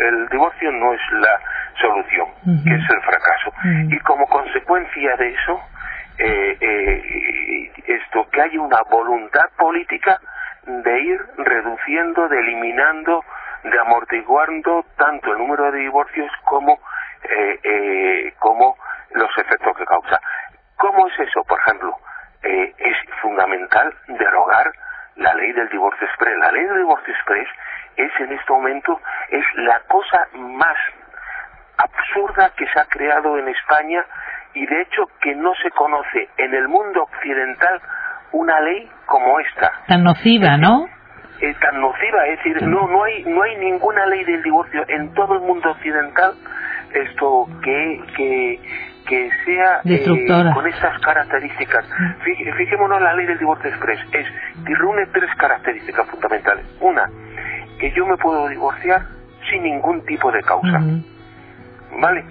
el, 0.00 0.28
divorcio 0.28 0.72
no 0.72 0.92
es 0.92 1.00
la 1.12 1.40
solución, 1.80 2.26
que 2.64 2.74
es 2.74 2.90
el 2.90 3.00
fracaso. 3.02 3.52
Y 3.90 3.98
como 4.00 4.26
consecuencia 4.26 5.16
de 5.16 5.28
eso, 5.34 5.60
eh, 6.18 6.56
eh, 6.60 7.72
esto 7.86 8.28
que 8.30 8.42
haya 8.42 8.60
una 8.60 8.82
voluntad 8.90 9.48
política 9.56 10.20
de 10.64 11.00
ir 11.00 11.20
reduciendo, 11.38 12.28
de 12.28 12.38
eliminando, 12.38 13.24
de 13.64 13.78
amortiguando 13.80 14.84
tanto 14.96 15.32
el 15.32 15.38
número 15.38 15.70
de 15.72 15.78
divorcios 15.80 16.30
como 16.44 16.78
eh, 17.22 17.60
eh, 17.62 18.34
como 18.38 18.76
los 19.10 19.30
efectos 19.38 19.76
que 19.76 19.84
causa. 19.84 20.20
¿Cómo 20.76 21.08
es 21.08 21.18
eso? 21.18 21.42
Por 21.44 21.58
ejemplo, 21.60 21.96
eh, 22.42 22.74
es 22.78 22.96
fundamental 23.20 23.92
derogar 24.06 24.72
la 25.16 25.34
ley 25.34 25.52
del 25.52 25.68
divorcio 25.68 26.06
express. 26.06 26.38
La 26.38 26.52
ley 26.52 26.64
del 26.64 26.78
divorcio 26.78 27.12
express 27.12 27.48
es 27.96 28.12
en 28.20 28.32
este 28.32 28.52
momento 28.52 29.00
es 29.30 29.44
la 29.56 29.80
cosa 29.80 30.28
más 30.34 30.76
absurda 31.76 32.50
que 32.56 32.66
se 32.68 32.80
ha 32.80 32.84
creado 32.86 33.36
en 33.38 33.48
España 33.48 34.04
y 34.58 34.66
de 34.66 34.82
hecho 34.82 35.08
que 35.22 35.34
no 35.36 35.52
se 35.62 35.70
conoce 35.70 36.28
en 36.36 36.52
el 36.52 36.66
mundo 36.66 37.04
occidental 37.04 37.80
una 38.32 38.60
ley 38.60 38.90
como 39.06 39.38
esta. 39.38 39.70
Tan 39.86 40.02
nociva, 40.02 40.56
¿no? 40.56 40.86
Es 41.40 41.56
tan 41.60 41.80
nociva, 41.80 42.26
es 42.26 42.38
decir, 42.38 42.62
no, 42.62 42.88
no, 42.88 43.04
hay, 43.04 43.24
no 43.24 43.42
hay 43.42 43.56
ninguna 43.56 44.04
ley 44.06 44.24
del 44.24 44.42
divorcio 44.42 44.84
en 44.88 45.14
todo 45.14 45.34
el 45.34 45.40
mundo 45.40 45.70
occidental 45.70 46.34
esto 46.92 47.46
que, 47.62 48.02
que, 48.16 48.60
que 49.06 49.30
sea 49.44 49.80
eh, 49.84 50.52
con 50.52 50.66
estas 50.66 50.98
características. 51.02 51.84
Fijémonos 52.56 53.00
la 53.00 53.14
ley 53.14 53.26
del 53.26 53.38
divorcio 53.38 53.70
express. 53.70 54.00
Es 54.12 54.26
que 54.66 54.74
reúne 54.74 55.06
tres 55.12 55.30
características 55.36 56.08
fundamentales. 56.08 56.66
Una, 56.80 57.08
que 57.78 57.92
yo 57.92 58.04
me 58.06 58.16
puedo 58.16 58.48
divorciar 58.48 59.02
sin 59.48 59.62
ningún 59.62 60.04
tipo 60.04 60.32
de 60.32 60.42
causa. 60.42 60.80
¿Vale? 62.00 62.24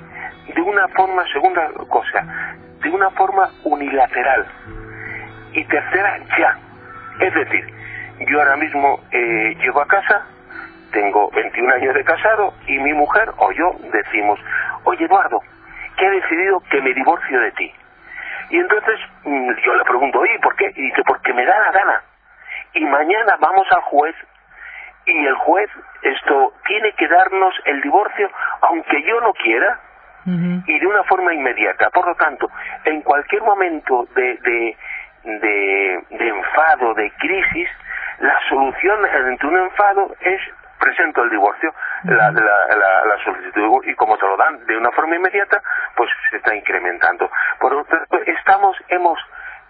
De 0.54 0.62
una 0.62 0.88
forma, 0.90 1.26
segunda 1.32 1.70
cosa, 1.90 2.56
de 2.82 2.90
una 2.90 3.10
forma 3.12 3.50
unilateral. 3.64 4.46
Y 5.54 5.64
tercera, 5.66 6.20
ya. 6.38 6.58
Es 7.20 7.34
decir, 7.34 7.66
yo 8.30 8.40
ahora 8.40 8.56
mismo 8.58 9.00
eh, 9.12 9.56
llego 9.60 9.82
a 9.82 9.88
casa, 9.88 10.26
tengo 10.92 11.30
21 11.32 11.74
años 11.74 11.94
de 11.94 12.04
casado 12.04 12.54
y 12.68 12.78
mi 12.80 12.94
mujer 12.94 13.30
o 13.38 13.52
yo 13.52 13.76
decimos, 13.92 14.40
oye 14.84 15.06
Eduardo, 15.06 15.42
que 15.98 16.06
he 16.06 16.12
decidido 16.12 16.62
que 16.70 16.82
me 16.82 16.94
divorcio 16.94 17.40
de 17.40 17.52
ti. 17.52 17.74
Y 18.50 18.60
entonces 18.60 19.00
mm, 19.24 19.52
yo 19.66 19.76
le 19.76 19.84
pregunto, 19.84 20.20
oye, 20.20 20.40
¿por 20.42 20.56
qué? 20.56 20.72
Y 20.76 20.82
dice, 20.82 21.02
porque 21.06 21.34
me 21.34 21.46
da 21.46 21.60
la 21.60 21.72
gana. 21.72 22.02
Y 22.74 22.86
mañana 22.86 23.38
vamos 23.40 23.68
al 23.72 23.82
juez 23.82 24.16
y 25.06 25.26
el 25.26 25.36
juez 25.36 25.70
esto 26.02 26.54
tiene 26.66 26.92
que 26.94 27.08
darnos 27.08 27.56
el 27.66 27.82
divorcio 27.82 28.30
aunque 28.62 29.02
yo 29.04 29.22
no 29.22 29.34
quiera 29.34 29.80
y 30.28 30.80
de 30.80 30.88
una 30.88 31.04
forma 31.04 31.34
inmediata. 31.34 31.90
Por 31.90 32.06
lo 32.06 32.16
tanto, 32.16 32.50
en 32.84 33.02
cualquier 33.02 33.42
momento 33.44 34.08
de, 34.14 34.36
de, 34.38 34.76
de, 35.24 36.28
enfado, 36.28 36.94
de 36.96 37.12
crisis, 37.12 37.70
la 38.20 38.38
solución 38.50 39.06
ante 39.06 39.48
un 39.48 39.58
enfado 39.58 40.16
es 40.20 40.42
presento 40.80 41.24
el 41.24 41.30
divorcio, 41.30 41.74
la, 42.04 42.32
la, 42.32 42.42
la, 43.06 43.24
solicitud 43.24 43.84
y 43.86 43.96
como 43.96 44.16
se 44.18 44.26
lo 44.26 44.38
dan 44.38 44.66
de 44.66 44.78
una 44.78 44.92
forma 44.92 45.16
inmediata, 45.16 45.62
pues 45.96 46.10
se 46.30 46.38
está 46.38 46.56
incrementando. 46.56 47.30
Por 47.60 47.74
lo 47.74 47.84
tanto, 47.86 48.20
estamos, 48.26 48.78
hemos 48.90 49.20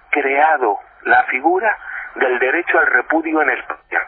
creado 0.10 0.80
la 1.04 1.24
figura 1.26 1.78
del 2.16 2.40
derecho 2.40 2.80
al 2.80 2.88
repudio 2.88 3.42
en 3.42 3.50
España. 3.52 4.02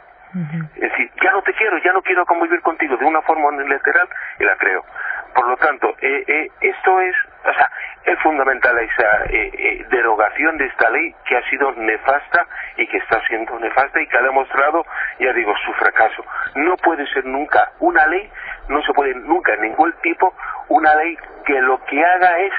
Es 0.76 0.82
decir, 0.82 1.12
ya 1.24 1.32
no 1.32 1.42
te 1.42 1.54
quiero, 1.54 1.78
ya 1.80 1.92
no 1.92 2.02
quiero 2.04 2.26
convivir 2.26 2.62
contigo 2.62 2.98
de 2.98 3.06
una 3.06 3.22
forma 3.24 3.48
unilateral 3.48 4.08
y 4.40 4.44
la 4.44 4.56
creo. 4.58 4.86
Por 5.34 5.48
lo 5.48 5.58
tanto, 5.58 5.96
eh, 6.02 6.24
eh, 6.28 6.48
esto 6.62 7.02
es, 7.02 7.16
o 7.46 7.54
sea, 7.54 7.70
es 8.06 8.20
fundamental 8.22 8.78
esa 8.80 9.26
eh, 9.30 9.86
derogación 9.90 10.58
de 10.58 10.66
esta 10.66 10.90
ley 10.90 11.14
que 11.26 11.38
ha 11.38 11.50
sido 11.50 11.72
nefasta 11.74 12.46
y 12.78 12.88
que 12.88 12.98
está 12.98 13.22
siendo 13.28 13.58
nefasta 13.60 14.02
y 14.02 14.08
que 14.08 14.18
ha 14.18 14.22
demostrado, 14.22 14.86
ya 15.20 15.32
digo, 15.34 15.54
su 15.66 15.74
fracaso. 15.74 16.24
No 16.56 16.76
puede 16.78 17.06
ser 17.08 17.26
nunca 17.26 17.72
una 17.80 18.06
ley, 18.08 18.30
no 18.70 18.82
se 18.82 18.94
puede 18.94 19.14
nunca 19.16 19.54
en 19.54 19.62
ningún 19.62 19.94
tipo 20.02 20.34
una 20.70 20.96
ley 20.96 21.18
que 21.46 21.62
lo 21.62 21.84
que 21.86 22.04
haga 22.04 22.40
es 22.40 22.54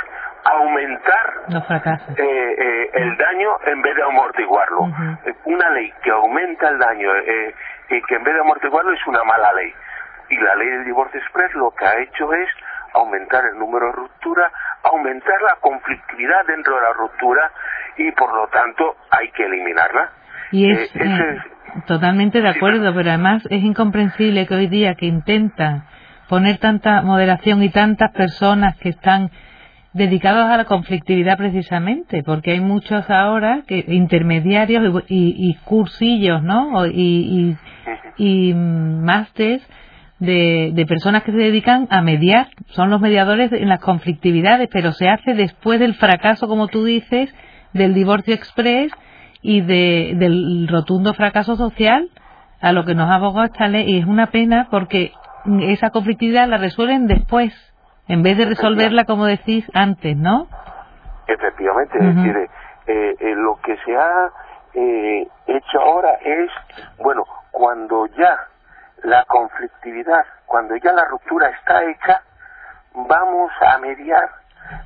aumentar 0.44 1.34
el 2.94 3.16
daño 3.16 3.50
en 3.66 3.82
vez 3.82 3.94
de 3.94 4.02
amortiguarlo. 4.02 4.88
Una 5.44 5.70
ley 5.70 5.92
que 6.02 6.10
aumenta 6.10 6.68
el 6.68 6.78
daño 6.78 7.10
y 7.88 8.02
que 8.02 8.14
en 8.14 8.24
vez 8.24 8.34
de 8.34 8.40
amortiguarlo 8.40 8.92
es 8.92 9.06
una 9.06 9.22
mala 9.24 9.52
ley 9.54 9.74
y 10.30 10.37
la 10.37 10.54
ley 10.56 10.68
del 10.68 10.84
divorcio 10.84 11.20
express 11.20 11.52
lo 11.54 11.70
que 11.72 11.84
ha 11.84 12.00
hecho 12.00 12.32
es 12.32 12.49
aumentar 12.94 13.42
el 13.52 13.58
número 13.58 13.87
de 13.87 13.92
ruptura, 13.92 14.50
aumentar 14.84 15.40
la 15.42 15.56
conflictividad 15.60 16.46
dentro 16.46 16.75
de 16.75 16.82
la 16.82 16.92
ruptura 16.94 17.50
y 17.99 18.10
por 18.12 18.34
lo 18.34 18.46
tanto 18.49 18.96
hay 19.10 19.30
que 19.32 19.44
eliminarla. 19.44 20.10
Y 20.52 20.70
es, 20.70 20.94
eh, 20.96 21.00
eh, 21.04 21.38
totalmente 21.87 22.40
de 22.40 22.49
acuerdo, 22.49 22.92
pero 22.94 23.10
además 23.10 23.46
es 23.50 23.62
incomprensible 23.62 24.46
que 24.46 24.54
hoy 24.54 24.68
día 24.68 24.94
que 24.94 25.06
intentan 25.06 25.84
poner 26.28 26.58
tanta 26.58 27.02
moderación 27.02 27.62
y 27.62 27.70
tantas 27.70 28.12
personas 28.12 28.76
que 28.78 28.90
están 28.90 29.30
dedicados 29.92 30.49
a 30.49 30.56
la 30.56 30.64
conflictividad 30.64 31.37
precisamente, 31.37 32.22
porque 32.22 32.52
hay 32.52 32.60
muchos 32.60 33.10
ahora 33.10 33.62
que 33.66 33.84
intermediarios 33.88 35.04
y, 35.08 35.56
cursillos, 35.64 36.42
¿no? 36.44 36.87
Y, 36.87 37.56
y, 38.16 38.50
y 38.50 38.54
másters 38.54 39.68
de, 40.20 40.70
de, 40.74 40.86
personas 40.86 41.24
que 41.24 41.32
se 41.32 41.38
dedican 41.38 41.88
a 41.90 42.02
mediar, 42.02 42.48
son 42.68 42.90
los 42.90 43.00
mediadores 43.00 43.52
en 43.52 43.68
las 43.68 43.80
conflictividades, 43.80 44.68
pero 44.70 44.92
se 44.92 45.08
hace 45.08 45.34
después 45.34 45.80
del 45.80 45.94
fracaso, 45.94 46.46
como 46.46 46.68
tú 46.68 46.84
dices, 46.84 47.34
del 47.72 47.94
divorcio 47.94 48.34
express 48.34 48.92
y 49.42 49.62
de, 49.62 50.14
del 50.16 50.68
rotundo 50.68 51.14
fracaso 51.14 51.56
social 51.56 52.10
a 52.60 52.72
lo 52.72 52.84
que 52.84 52.94
nos 52.94 53.10
ha 53.10 53.14
abogado 53.14 53.46
esta 53.46 53.68
ley. 53.68 53.90
Y 53.90 53.98
es 53.98 54.06
una 54.06 54.26
pena 54.26 54.68
porque 54.70 55.12
esa 55.62 55.90
conflictividad 55.90 56.48
la 56.48 56.58
resuelven 56.58 57.06
después, 57.06 57.52
En 58.08 58.22
vez 58.22 58.36
de 58.36 58.44
resolverla, 58.44 59.04
como 59.04 59.24
decís, 59.24 59.64
antes, 59.72 60.16
¿no? 60.16 60.48
Efectivamente, 61.28 61.96
es 61.96 62.16
decir, 62.16 62.36
eh, 62.88 63.14
eh, 63.20 63.34
lo 63.36 63.54
que 63.62 63.76
se 63.84 63.96
ha 63.96 64.30
eh, 64.74 65.28
hecho 65.46 65.80
ahora 65.80 66.14
es, 66.24 66.50
bueno, 66.98 67.22
cuando 67.52 68.06
ya 68.18 68.36
la 69.02 69.25
conflictividad, 69.25 70.25
cuando 70.47 70.76
ya 70.76 70.92
la 70.92 71.04
ruptura 71.04 71.49
está 71.49 71.83
hecha, 71.85 72.23
vamos 72.95 73.52
a 73.61 73.78
mediar 73.78 74.30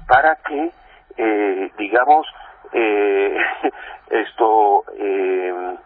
para 0.06 0.36
que, 0.36 0.72
eh, 1.16 1.72
digamos, 1.78 2.26
eh, 2.72 3.36
esto 4.10 4.84
eh, 4.98 5.76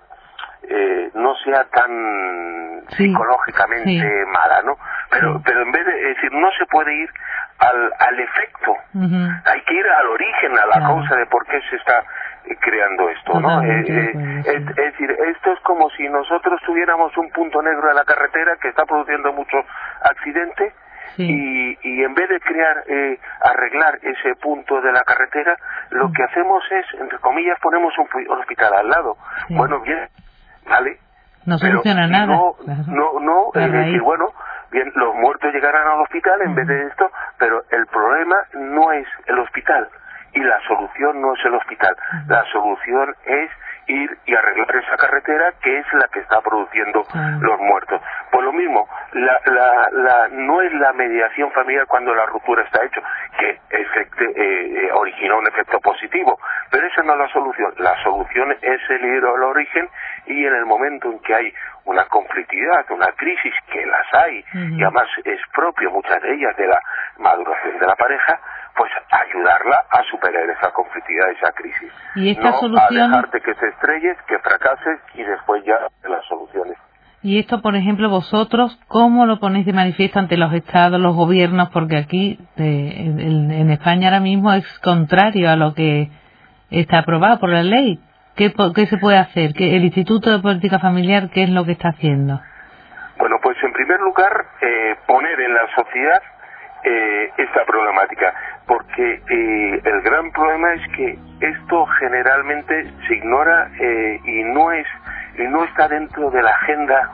eh, 0.62 1.11
no 1.14 1.35
sea 1.37 1.64
tan 1.64 2.85
psicológicamente 2.97 4.25
mala, 4.26 4.62
¿no? 4.62 4.76
Pero, 5.11 5.40
pero 5.44 5.62
en 5.62 5.73
vez 5.73 5.87
de 5.87 5.92
decir, 5.92 6.32
no 6.32 6.50
se 6.58 6.66
puede 6.66 6.94
ir 6.94 7.11
al, 7.58 7.92
al 7.99 8.20
efecto, 8.20 8.76
hay 9.44 9.61
que 9.62 9.75
ir 9.75 9.87
al 9.87 10.06
origen, 10.06 10.58
a 10.58 10.66
la 10.66 10.87
causa 10.87 11.16
de 11.16 11.26
por 11.26 11.44
qué 11.47 11.61
se 11.68 11.76
está 11.76 12.04
creando 12.56 13.08
esto, 13.10 13.40
¿no? 13.40 13.62
Eh, 13.62 13.84
eh, 13.86 14.42
es, 14.44 14.66
decir, 14.66 15.10
esto 15.10 15.52
es 15.52 15.60
como 15.60 15.90
si 15.90 16.08
nosotros 16.08 16.60
tuviéramos 16.64 17.16
un 17.16 17.30
punto 17.30 17.60
negro 17.62 17.90
en 17.90 17.96
la 17.96 18.04
carretera 18.04 18.56
que 18.60 18.68
está 18.68 18.84
produciendo 18.84 19.32
mucho 19.32 19.58
accidente 20.02 20.72
y, 21.16 21.76
y 21.82 22.04
en 22.04 22.14
vez 22.14 22.28
de 22.28 22.40
crear, 22.40 22.84
eh, 22.86 23.18
arreglar 23.40 23.98
ese 24.02 24.36
punto 24.40 24.80
de 24.80 24.92
la 24.92 25.02
carretera, 25.02 25.56
lo 25.90 26.12
que 26.12 26.22
hacemos 26.22 26.62
es, 26.70 27.00
entre 27.00 27.18
comillas, 27.18 27.58
ponemos 27.60 27.92
un, 27.98 28.06
hospital 28.38 28.72
al 28.74 28.88
lado. 28.88 29.16
Bueno, 29.50 29.80
bien, 29.80 30.08
¿vale? 30.68 30.98
No 31.44 31.58
soluciona 31.58 32.06
nada. 32.06 32.26
No, 32.26 32.56
no, 32.86 33.20
no 33.20 33.50
es 33.54 33.72
decir, 33.72 34.00
bueno, 34.02 34.26
bien, 34.70 34.92
los 34.94 35.14
muertos 35.16 35.52
llegarán 35.52 35.88
al 35.88 36.00
hospital 36.02 36.40
en 36.42 36.54
vez 36.54 36.66
de 36.68 36.86
esto, 36.86 37.10
pero 37.38 37.62
el 37.70 37.86
problema 37.86 38.36
no 38.54 38.92
es 38.92 39.06
el 39.26 39.38
hospital 39.40 39.88
y 40.32 40.40
la 40.40 40.61
solución 40.66 41.20
no 41.20 41.35
es 41.35 41.44
el 41.44 41.54
hospital. 41.54 41.97
La 42.26 42.44
solución 42.52 43.14
es 43.25 43.50
ir 43.88 44.18
y 44.26 44.35
arreglar 44.35 44.76
esa 44.76 44.97
carretera 44.97 45.52
que 45.62 45.78
es 45.78 45.87
la 45.94 46.08
que 46.08 46.20
está 46.20 46.40
produciendo 46.40 47.04
los 47.40 47.61
muertos. 47.61 48.00
Por 48.30 48.44
lo 48.44 48.52
mismo, 48.52 48.87
la, 49.12 49.40
la, 49.47 49.88
la, 49.92 50.28
no 50.30 50.61
es 50.61 50.73
la 50.75 50.92
mediación 50.92 51.50
familiar 51.52 51.87
cuando 51.87 52.14
la 52.14 52.26
ruptura 52.26 52.62
está 52.62 52.85
hecha, 52.85 53.00
que 53.38 53.58
efecte, 53.70 54.25
eh, 54.25 54.85
eh, 54.85 54.90
originó 54.92 55.38
un 55.38 55.47
efecto 55.47 55.80
positivo, 55.80 56.38
pero 56.70 56.87
esa 56.87 57.02
no 57.02 57.14
es 57.14 57.18
la 57.18 57.28
solución. 57.28 57.73
La 57.78 57.94
solución 58.02 58.52
es 58.61 58.80
el 58.90 59.04
ir 59.04 59.25
al 59.25 59.42
origen 59.42 59.88
y 60.26 60.44
en 60.44 60.54
el 60.54 60.66
momento 60.66 61.11
en 61.11 61.18
que 61.20 61.35
hay 61.35 61.54
una 61.88 62.04
conflictividad, 62.04 62.85
una 62.90 63.09
crisis, 63.16 63.54
que 63.73 63.85
las 63.87 64.07
hay, 64.12 64.45
y 64.76 64.83
además 64.83 65.09
es 65.25 65.40
propio 65.54 65.90
muchas 65.90 66.21
de 66.21 66.35
ellas 66.35 66.54
de 66.57 66.66
la 66.66 66.78
maduración 67.18 67.78
de 67.78 67.87
la 67.87 67.97
pareja, 67.97 68.38
pues 68.76 68.92
ayudarla 69.11 69.85
a 69.90 70.02
superar 70.11 70.49
esa 70.50 70.71
conflictividad, 70.71 71.30
esa 71.30 71.52
crisis. 71.52 71.90
¿Y 72.14 72.30
esta 72.30 72.50
no 72.50 72.59
solución... 72.59 73.02
a 73.02 73.16
dejarte 73.16 73.40
que 73.40 73.54
se 73.54 73.68
estrelles, 73.68 74.18
que 74.28 74.38
fracases 74.38 75.00
y 75.14 75.23
después 75.23 75.64
ya 75.64 75.78
las 76.09 76.25
soluciones. 76.26 76.76
Y 77.23 77.38
esto, 77.38 77.62
por 77.62 77.75
ejemplo, 77.75 78.11
vosotros, 78.11 78.78
¿cómo 78.87 79.25
lo 79.25 79.40
ponéis 79.40 79.64
de 79.64 79.73
manifiesto 79.73 80.18
ante 80.18 80.37
los 80.37 80.52
estados, 80.52 81.00
los 81.00 81.16
gobiernos? 81.16 81.71
Porque 81.71 81.97
aquí, 81.97 82.38
en, 82.57 83.71
España 83.71 84.09
ahora 84.09 84.21
mismo, 84.21 84.52
es 84.52 84.78
contrario 84.80 85.50
a 85.50 85.57
lo 85.57 85.75
que 85.75 86.11
está 86.71 86.99
aprobado 86.99 87.40
por 87.40 87.49
la 87.49 87.62
ley. 87.62 87.99
¿Qué, 88.38 88.52
qué 88.73 88.87
se 88.87 88.99
puede 88.99 89.18
hacer? 89.18 89.52
¿Qué, 89.52 89.76
¿El 89.76 89.83
Instituto 89.83 90.30
de 90.30 90.38
Política 90.38 90.78
Familiar 90.78 91.28
qué 91.35 91.42
es 91.42 91.50
lo 91.50 91.64
que 91.64 91.73
está 91.73 91.88
haciendo? 91.88 92.40
Bueno, 93.18 93.37
pues 93.42 93.57
en 93.64 93.73
primer 93.73 93.99
lugar, 93.99 94.33
eh, 94.62 94.95
poner 95.09 95.40
en 95.40 95.54
la 95.54 95.66
sociedad 95.74 96.22
eh, 96.85 97.31
esta 97.37 97.64
problemática, 97.64 98.33
porque 98.64 99.22
eh, 99.29 99.83
el 99.85 100.03
gran 100.03 100.31
problema 100.31 100.72
es 100.74 100.83
que 100.94 101.18
esto 101.40 101.85
generalmente 101.98 102.88
se 103.09 103.14
ignora 103.16 103.72
eh, 103.81 104.20
y 104.24 104.44
no 104.44 104.70
es 104.70 104.87
y 105.37 105.42
no 105.48 105.64
está 105.64 105.88
dentro 105.88 106.31
de 106.31 106.40
la 106.40 106.51
agenda 106.51 107.11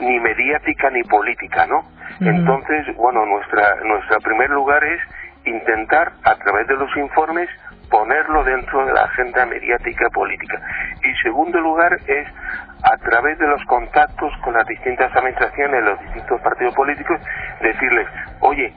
ni 0.00 0.18
mediática 0.20 0.88
ni 0.88 1.02
política, 1.02 1.66
¿no? 1.66 1.84
Entonces, 2.20 2.96
bueno, 2.96 3.26
nuestra 3.26 3.76
nuestro 3.84 4.20
primer 4.20 4.48
lugar 4.48 4.82
es 4.84 5.00
intentar 5.44 6.12
a 6.24 6.34
través 6.36 6.66
de 6.66 6.76
los 6.76 6.96
informes 6.96 7.48
ponerlo 7.92 8.42
dentro 8.42 8.86
de 8.86 8.92
la 8.94 9.02
agenda 9.02 9.44
mediática 9.44 10.06
y 10.08 10.10
política. 10.14 10.58
Y 11.04 11.14
segundo 11.22 11.60
lugar 11.60 11.92
es 12.06 12.26
a 12.82 12.96
través 12.96 13.38
de 13.38 13.46
los 13.46 13.62
contactos 13.66 14.32
con 14.42 14.54
las 14.54 14.66
distintas 14.66 15.14
administraciones, 15.14 15.84
los 15.84 16.00
distintos 16.00 16.40
partidos 16.40 16.74
políticos, 16.74 17.20
decirles, 17.60 18.08
oye, 18.40 18.72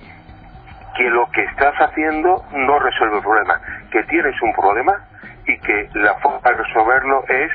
que 0.98 1.10
lo 1.10 1.32
que 1.32 1.44
estás 1.44 1.74
haciendo 1.76 2.44
no 2.52 2.78
resuelve 2.78 3.18
el 3.18 3.24
problema, 3.24 3.62
que 3.90 4.04
tienes 4.04 4.36
un 4.42 4.54
problema 4.54 4.94
y 5.48 5.58
que 5.60 5.90
la 5.94 6.16
forma 6.16 6.50
de 6.50 6.58
resolverlo 6.58 7.24
es, 7.30 7.52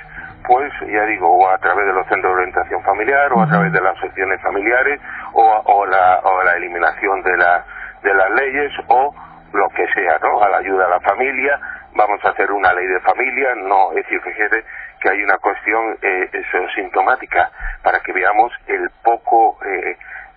pues, 0.46 0.72
ya 0.90 1.04
digo, 1.04 1.28
o 1.28 1.46
a 1.46 1.58
través 1.58 1.86
de 1.86 1.92
los 1.92 2.06
centros 2.06 2.32
de 2.32 2.40
orientación 2.40 2.82
familiar, 2.84 3.32
o 3.34 3.42
a 3.42 3.46
través 3.46 3.70
de 3.70 3.80
las 3.82 3.98
secciones 3.98 4.40
familiares, 4.40 4.98
o, 5.34 5.42
o, 5.42 5.86
la, 5.86 6.20
o 6.22 6.42
la 6.42 6.56
eliminación 6.56 7.22
de, 7.22 7.36
la, 7.36 7.64
de 8.02 8.14
las 8.14 8.30
leyes, 8.30 8.72
o 8.88 9.14
lo 9.52 9.68
que 9.70 9.86
sea, 9.92 10.18
¿no? 10.22 10.42
A 10.42 10.48
la 10.48 10.58
ayuda 10.58 10.86
a 10.86 10.90
la 10.90 11.00
familia, 11.00 11.58
vamos 11.94 12.24
a 12.24 12.30
hacer 12.30 12.50
una 12.50 12.72
ley 12.72 12.86
de 12.86 13.00
familia, 13.00 13.54
no, 13.56 13.90
es 13.90 14.04
decir, 14.04 14.20
fíjate 14.20 14.64
que 15.00 15.10
hay 15.10 15.22
una 15.22 15.38
cuestión 15.38 15.96
eh, 16.02 16.28
eso, 16.32 16.68
sintomática 16.74 17.50
para 17.82 18.00
que 18.00 18.12
veamos 18.12 18.52
el 18.66 18.90
poco 19.02 19.58
eh, 19.64 19.96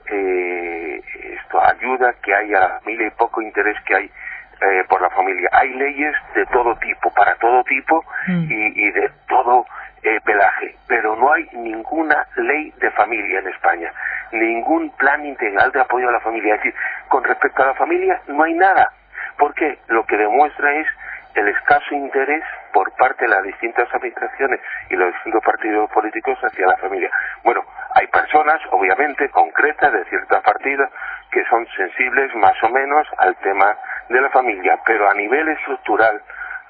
eh, 0.09 1.01
esto 1.39 1.61
ayuda 1.61 2.13
que 2.21 2.33
hay 2.33 2.53
a 2.53 2.59
la 2.59 2.79
familia 2.79 3.07
y 3.07 3.11
poco 3.11 3.41
interés 3.41 3.77
que 3.85 3.95
hay 3.95 4.05
eh, 4.05 4.83
por 4.87 5.01
la 5.01 5.09
familia. 5.09 5.49
Hay 5.51 5.73
leyes 5.73 6.15
de 6.35 6.45
todo 6.47 6.75
tipo, 6.75 7.09
para 7.11 7.35
todo 7.35 7.63
tipo 7.63 8.03
mm. 8.27 8.51
y, 8.51 8.87
y, 8.87 8.91
de 8.91 9.11
todo 9.27 9.65
eh, 10.03 10.19
pelaje, 10.23 10.75
pero 10.87 11.15
no 11.15 11.33
hay 11.33 11.47
ninguna 11.53 12.27
ley 12.37 12.71
de 12.79 12.91
familia 12.91 13.39
en 13.39 13.47
España, 13.47 13.91
ningún 14.31 14.89
plan 14.91 15.25
integral 15.25 15.71
de 15.71 15.81
apoyo 15.81 16.09
a 16.09 16.13
la 16.13 16.19
familia. 16.19 16.55
Es 16.55 16.63
decir, 16.63 16.75
con 17.07 17.23
respecto 17.23 17.63
a 17.63 17.67
la 17.67 17.73
familia 17.75 18.21
no 18.27 18.43
hay 18.43 18.53
nada, 18.53 18.89
porque 19.37 19.79
lo 19.87 20.05
que 20.05 20.17
demuestra 20.17 20.73
es 20.75 20.87
el 21.35 21.47
escaso 21.47 21.95
interés 21.95 22.43
por 22.71 22.91
parte 22.95 23.25
de 23.25 23.31
las 23.31 23.43
distintas 23.43 23.91
administraciones 23.93 24.59
y 24.89 24.95
los 24.95 25.13
distintos 25.13 25.43
partidos 25.43 25.89
políticos 25.91 26.37
hacia 26.43 26.67
la 26.67 26.77
familia. 26.77 27.09
Bueno, 27.43 27.63
hay 27.95 28.07
personas, 28.07 28.59
obviamente, 28.71 29.29
concretas 29.29 29.91
de 29.93 30.05
ciertas 30.05 30.41
partidas 30.43 30.89
que 31.31 31.43
son 31.45 31.65
sensibles 31.75 32.33
más 32.35 32.61
o 32.63 32.69
menos 32.69 33.07
al 33.17 33.35
tema 33.37 33.75
de 34.09 34.21
la 34.21 34.29
familia, 34.29 34.79
pero 34.85 35.09
a 35.09 35.13
nivel 35.13 35.47
estructural, 35.49 36.21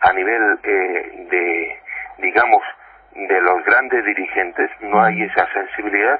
a 0.02 0.14
nivel 0.14 0.60
eh, 0.64 1.28
de, 1.30 1.82
digamos, 2.20 2.62
de 3.16 3.42
los 3.42 3.64
grandes 3.66 4.06
dirigentes, 4.06 4.72
no 4.82 5.04
hay 5.04 5.24
esa 5.24 5.46
sensibilidad. 5.52 6.20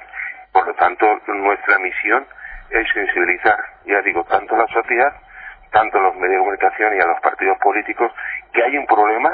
Por 0.52 0.68
lo 0.68 0.74
tanto, 0.76 1.06
nuestra 1.28 1.80
misión 1.80 2.26
es 2.70 2.88
sensibilizar, 2.94 3.58
ya 3.86 4.02
digo, 4.02 4.24
tanto 4.26 4.56
a 4.56 4.60
la 4.60 4.68
sociedad 4.68 5.14
tanto 5.74 5.98
a 5.98 6.02
los 6.02 6.16
medios 6.16 6.32
de 6.32 6.38
comunicación 6.38 6.96
y 6.96 7.00
a 7.02 7.08
los 7.08 7.20
partidos 7.20 7.58
políticos 7.58 8.12
que 8.54 8.64
hay 8.64 8.78
un 8.78 8.86
problema, 8.86 9.32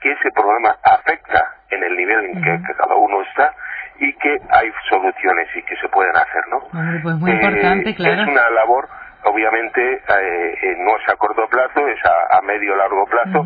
que 0.00 0.12
ese 0.12 0.30
problema 0.30 0.76
afecta 0.84 1.56
en 1.70 1.82
el 1.82 1.96
nivel 1.96 2.24
en 2.26 2.42
que, 2.42 2.72
cada 2.74 2.94
uno 2.94 3.22
está 3.22 3.52
y 3.98 4.12
que 4.14 4.36
hay 4.50 4.70
soluciones 4.88 5.48
y 5.56 5.62
que 5.62 5.76
se 5.76 5.88
pueden 5.88 6.14
hacer, 6.14 6.44
¿no? 6.50 6.60
pues 7.02 7.16
muy 7.16 7.32
importante, 7.32 7.90
eh, 7.90 7.94
claro. 7.96 8.22
Es 8.22 8.28
una 8.28 8.50
labor, 8.50 8.88
obviamente, 9.24 9.94
eh, 9.94 10.58
eh, 10.62 10.76
no 10.78 10.96
es 10.96 11.08
a 11.08 11.16
corto 11.16 11.48
plazo, 11.48 11.88
es 11.88 11.98
a, 12.04 12.40
medio 12.42 12.76
largo 12.76 13.04
plazo. 13.06 13.44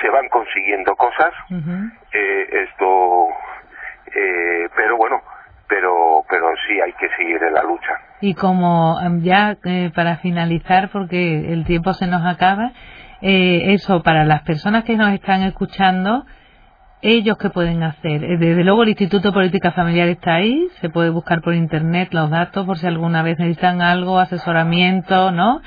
Se 0.00 0.08
van 0.10 0.28
consiguiendo 0.28 0.94
cosas. 0.96 1.32
esto, 2.12 3.28
pero 4.76 4.96
bueno, 4.96 5.22
pero 5.68 6.24
pero 6.28 6.46
sí 6.66 6.80
hay 6.80 6.92
que 6.94 7.08
seguir 7.16 7.42
en 7.42 7.54
la 7.54 7.62
lucha. 7.62 7.92
Y 8.20 8.34
como 8.34 8.98
em, 9.00 9.22
ya 9.22 9.56
eh, 9.64 9.90
para 9.94 10.18
finalizar, 10.18 10.90
porque 10.90 11.52
el 11.52 11.64
tiempo 11.64 11.92
se 11.94 12.06
nos 12.06 12.24
acaba, 12.24 12.72
eh, 13.20 13.74
eso 13.74 14.02
para 14.02 14.24
las 14.24 14.42
personas 14.42 14.84
que 14.84 14.96
nos 14.96 15.12
están 15.12 15.42
escuchando, 15.42 16.24
ellos 17.02 17.36
qué 17.38 17.50
pueden 17.50 17.82
hacer. 17.82 18.24
Eh, 18.24 18.36
desde 18.38 18.64
luego 18.64 18.82
el 18.82 18.90
Instituto 18.90 19.28
de 19.28 19.34
Política 19.34 19.72
Familiar 19.72 20.08
está 20.08 20.34
ahí, 20.34 20.68
se 20.80 20.88
puede 20.88 21.10
buscar 21.10 21.42
por 21.42 21.54
internet 21.54 22.08
los 22.12 22.30
datos 22.30 22.66
por 22.66 22.78
si 22.78 22.86
alguna 22.86 23.22
vez 23.22 23.38
necesitan 23.38 23.82
algo, 23.82 24.18
asesoramiento, 24.18 25.30
¿no? 25.30 25.60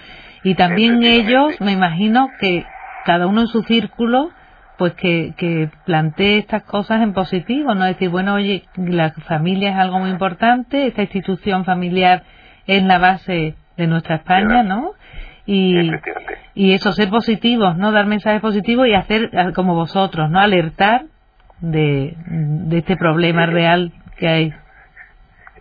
Y 0.43 0.55
también 0.55 1.03
ellos, 1.03 1.59
me 1.59 1.73
imagino 1.73 2.29
que 2.39 2.65
cada 3.05 3.27
uno 3.27 3.41
en 3.41 3.47
su 3.47 3.63
círculo 3.63 4.31
pues 4.77 4.93
que, 4.93 5.33
que 5.37 5.69
plantee 5.85 6.37
estas 6.37 6.63
cosas 6.63 7.01
en 7.01 7.13
positivo, 7.13 7.73
no 7.73 7.85
decir, 7.85 8.09
bueno, 8.09 8.35
oye, 8.35 8.63
la 8.75 9.11
familia 9.11 9.71
es 9.71 9.77
algo 9.77 9.99
muy 9.99 10.09
importante, 10.09 10.87
esta 10.87 11.01
institución 11.01 11.65
familiar 11.65 12.23
es 12.67 12.83
la 12.83 12.99
base 12.99 13.55
de 13.75 13.87
nuestra 13.87 14.15
España, 14.15 14.63
¿no? 14.63 14.91
Y, 15.45 15.91
y 16.53 16.73
eso, 16.73 16.91
ser 16.91 17.09
positivos, 17.09 17.77
¿no? 17.77 17.91
Dar 17.91 18.05
mensajes 18.05 18.41
positivos 18.41 18.87
y 18.87 18.93
hacer 18.93 19.31
como 19.55 19.73
vosotros, 19.73 20.29
¿no? 20.29 20.39
Alertar 20.39 21.05
de, 21.61 22.15
de 22.27 22.77
este 22.77 22.97
problema 22.97 23.45
real 23.45 23.93
que 24.17 24.27
hay. 24.27 24.53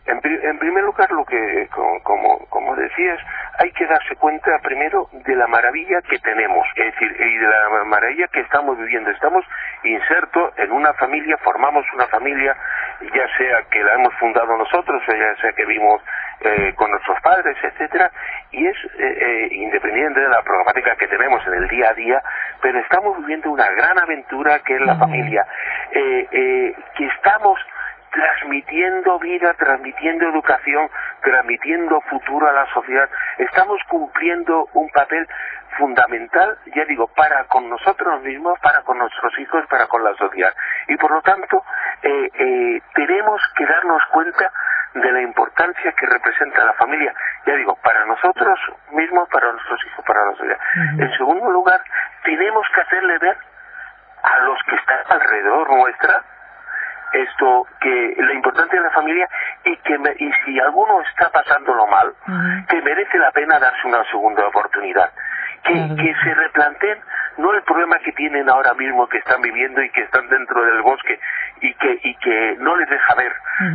En, 0.07 0.21
en, 0.25 0.59
primer 0.59 0.85
lugar, 0.85 1.11
lo 1.11 1.25
que, 1.25 1.69
como, 1.71 2.39
como 2.49 2.77
decías, 2.77 3.19
hay 3.59 3.73
que 3.73 3.87
darse 3.87 4.15
cuenta 4.17 4.59
primero 4.63 5.09
de 5.13 5.35
la 5.35 5.47
maravilla 5.47 6.01
que 6.03 6.19
tenemos, 6.19 6.67
es 6.77 6.93
decir, 6.93 7.17
y 7.19 7.37
de 7.39 7.47
la 7.47 7.85
maravilla 7.85 8.29
que 8.29 8.41
estamos 8.41 8.79
viviendo. 8.79 9.11
Estamos 9.11 9.45
insertos 9.83 10.53
en 10.59 10.73
una 10.73 10.93
familia, 10.95 11.37
formamos 11.39 11.85
una 11.95 12.07
familia, 12.07 12.57
ya 13.01 13.27
sea 13.37 13.63
que 13.71 13.83
la 13.83 13.95
hemos 13.95 14.15
fundado 14.15 14.57
nosotros, 14.57 15.03
o 15.09 15.13
ya 15.13 15.37
sea 15.41 15.53
que 15.53 15.65
vimos 15.65 16.03
eh, 16.41 16.75
con 16.77 16.91
nuestros 16.91 17.19
padres, 17.23 17.57
etcétera, 17.63 18.11
y 18.51 18.67
es 18.67 18.77
eh, 18.99 19.19
eh, 19.21 19.49
independiente 19.53 20.21
de 20.21 20.29
la 20.29 20.43
problemática 20.43 20.95
que 20.97 21.09
tenemos 21.09 21.45
en 21.47 21.55
el 21.55 21.69
día 21.69 21.91
a 21.91 21.95
día, 21.95 22.23
pero 22.61 22.79
estamos 22.79 23.19
viviendo 23.19 23.51
una 23.51 23.71
gran 23.71 23.99
aventura 23.99 24.59
que 24.61 24.75
es 24.75 24.81
la 24.83 24.97
familia, 24.97 25.47
que 25.91 27.07
estamos 27.07 27.59
transmitiendo 28.17 29.19
vida, 29.19 29.53
transmitiendo 29.55 30.27
educación, 30.31 30.89
transmitiendo 31.23 32.01
futuro 32.01 32.49
a 32.49 32.53
la 32.53 32.67
sociedad. 32.73 33.11
Estamos 33.37 33.79
cumpliendo 33.89 34.69
un 34.73 34.89
papel 34.91 35.29
fundamental, 35.77 36.57
ya 36.75 36.87
digo, 36.87 37.09
para 37.09 37.45
con 37.45 37.69
nosotros 37.69 38.23
mismos, 38.23 38.59
para 38.61 38.81
con 38.83 38.97
nuestros 38.99 39.39
hijos, 39.39 39.67
para 39.69 39.87
con 39.87 40.03
la 40.03 40.15
sociedad. 40.15 40.55
Y 40.89 40.97
por 40.97 41.11
lo 41.11 41.21
tanto, 41.21 41.63
eh, 42.03 42.31
eh, 42.33 42.81
tenemos 42.95 43.43
que 43.55 43.67
darnos 43.67 44.03
cuenta 44.13 44.51
de 44.95 45.13
la 45.13 45.21
importancia 45.21 45.93
que 45.93 46.07
representa 46.07 46.65
la 46.65 46.73
familia, 46.73 47.13
ya 47.45 47.55
digo, 47.55 47.77
para 47.83 48.07
nosotros 48.07 48.59
mismos, 48.93 49.29
para 49.29 49.53
nuestros 49.53 49.79
hijos, 49.85 50.05
para 50.07 50.25
la 50.25 50.33
sociedad. 50.33 50.59
En 50.99 51.13
segundo 51.19 51.51
lugar, 51.51 51.83
tenemos 52.25 52.67
que 52.75 52.81
hacerle 52.81 53.19
ver 53.19 53.37
a 54.23 54.39
los 54.41 54.59
que 54.63 54.77
están 54.77 55.01
alrededor 55.07 55.69
nuestra, 55.69 56.23
esto 57.23 57.67
que 57.81 58.15
la 58.19 58.33
importancia 58.35 58.79
de 58.79 58.87
la 58.87 58.93
familia 58.93 59.29
y 59.65 59.77
que 59.77 59.95
y 60.19 60.33
si 60.45 60.61
alguno 60.61 61.01
está 61.03 61.31
pasándolo 61.31 61.87
mal 61.87 62.13
que 62.69 62.83
merece 62.83 63.19
la 63.19 63.31
pena 63.33 63.59
darse 63.59 63.87
una 63.87 64.05
segunda 64.05 64.47
oportunidad. 64.47 65.11
Que, 65.63 65.73
que 65.73 66.15
se 66.23 66.33
replanteen 66.33 66.99
no 67.39 67.53
el 67.53 67.63
problema 67.63 67.99
que 67.99 68.13
tienen 68.13 68.49
ahora 68.49 68.73
mismo 68.75 69.09
que 69.09 69.19
están 69.19 69.43
viviendo 69.43 69.83
y 69.83 69.91
que 69.91 70.03
están 70.03 70.29
dentro 70.29 70.63
del 70.65 70.81
bosque 70.83 71.19
y 71.61 71.75
que 71.75 72.01
y 72.05 72.15
que 72.17 72.57
no 72.61 72.77
les 72.77 72.89
deja 72.89 73.15
ver 73.17 73.33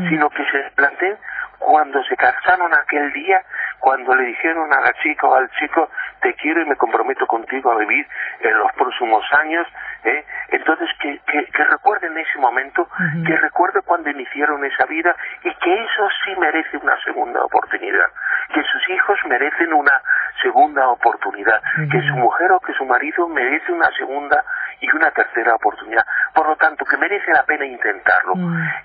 sino 0.10 0.30
que 0.30 0.46
se 0.46 0.72
planteen 0.76 1.18
cuando 1.62 2.04
se 2.04 2.18
casaron 2.18 2.74
aquel 2.74 3.14
día 3.14 3.44
cuando 3.80 4.16
le 4.16 4.26
dijeron 4.26 4.72
a 4.74 4.82
la 4.82 4.94
chica 5.02 5.28
o 5.28 5.36
al 5.36 5.50
chico 5.52 5.90
te 6.22 6.34
quiero 6.36 6.62
y 6.62 6.66
me 6.66 6.76
comprometo 6.76 7.26
contigo 7.28 7.72
a 7.72 7.78
vivir 7.78 8.08
en 8.40 8.58
los 8.58 8.72
próximos 8.74 9.24
años 9.32 9.68
¿eh? 10.04 10.26
entonces 10.50 10.90
que, 11.00 11.20
que, 11.20 11.64
recuerden 11.64 12.18
ese 12.18 12.40
momento 12.40 12.88
que 13.26 13.36
recuerden 13.38 13.84
cuando 13.86 14.10
iniciaron 14.10 14.66
esa 14.66 14.86
vida 14.86 15.16
y 15.44 15.54
que 15.54 15.74
eso 15.74 16.10
sí 16.26 16.36
merece 16.40 16.78
una 16.78 17.00
segunda 17.04 17.44
oportunidad 17.44 18.10
que 18.54 18.64
sus 18.64 18.90
hijos 18.90 19.20
merecen 19.26 19.74
una 19.74 20.02
segunda 20.42 20.88
oportunidad 20.90 21.62
que 21.92 22.02
su 22.02 22.16
mujer 22.16 22.52
o 22.52 22.60
que 22.60 22.74
su 22.74 22.86
marido 22.86 23.28
merece 23.28 23.72
una 23.72 23.90
segunda 23.98 24.44
y 24.82 24.90
una 24.96 25.12
tercera 25.12 25.56
oportunidad. 25.56 26.06
Por 26.34 26.48
lo 26.48 26.56
tanto 26.58 26.86
que 26.86 26.98
merece 26.98 27.32
la 27.32 27.44
pena 27.44 27.66
intentarlo. 27.66 28.34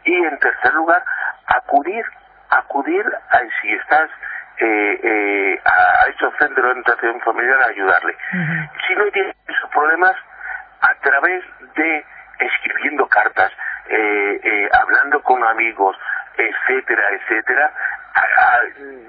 Y 0.05 0.15
en 0.15 0.39
tercer 0.39 0.75
lugar 0.75 1.03
acudir 1.47 2.05
acudir 2.51 3.05
a 3.07 3.39
si 3.61 3.73
estás 3.73 4.11
eh, 4.59 5.01
eh, 5.03 5.61
a 5.65 6.09
estos 6.09 6.33
centros 6.39 6.65
de 6.65 6.71
orientación 6.71 7.21
familiar 7.21 7.63
a 7.63 7.67
ayudarle. 7.67 8.17
Si 8.87 8.95
no 8.95 9.05
tiene 9.13 9.35
esos 9.47 9.71
problemas, 9.71 10.15
a 10.81 10.95
través 11.01 11.45
de 11.75 12.05
escribiendo 12.39 13.07
cartas, 13.09 13.53
eh, 13.89 14.41
eh, 14.43 14.69
hablando 14.73 15.23
con 15.23 15.43
amigos, 15.45 15.97
etcétera, 16.37 17.03
etcétera, 17.13 17.73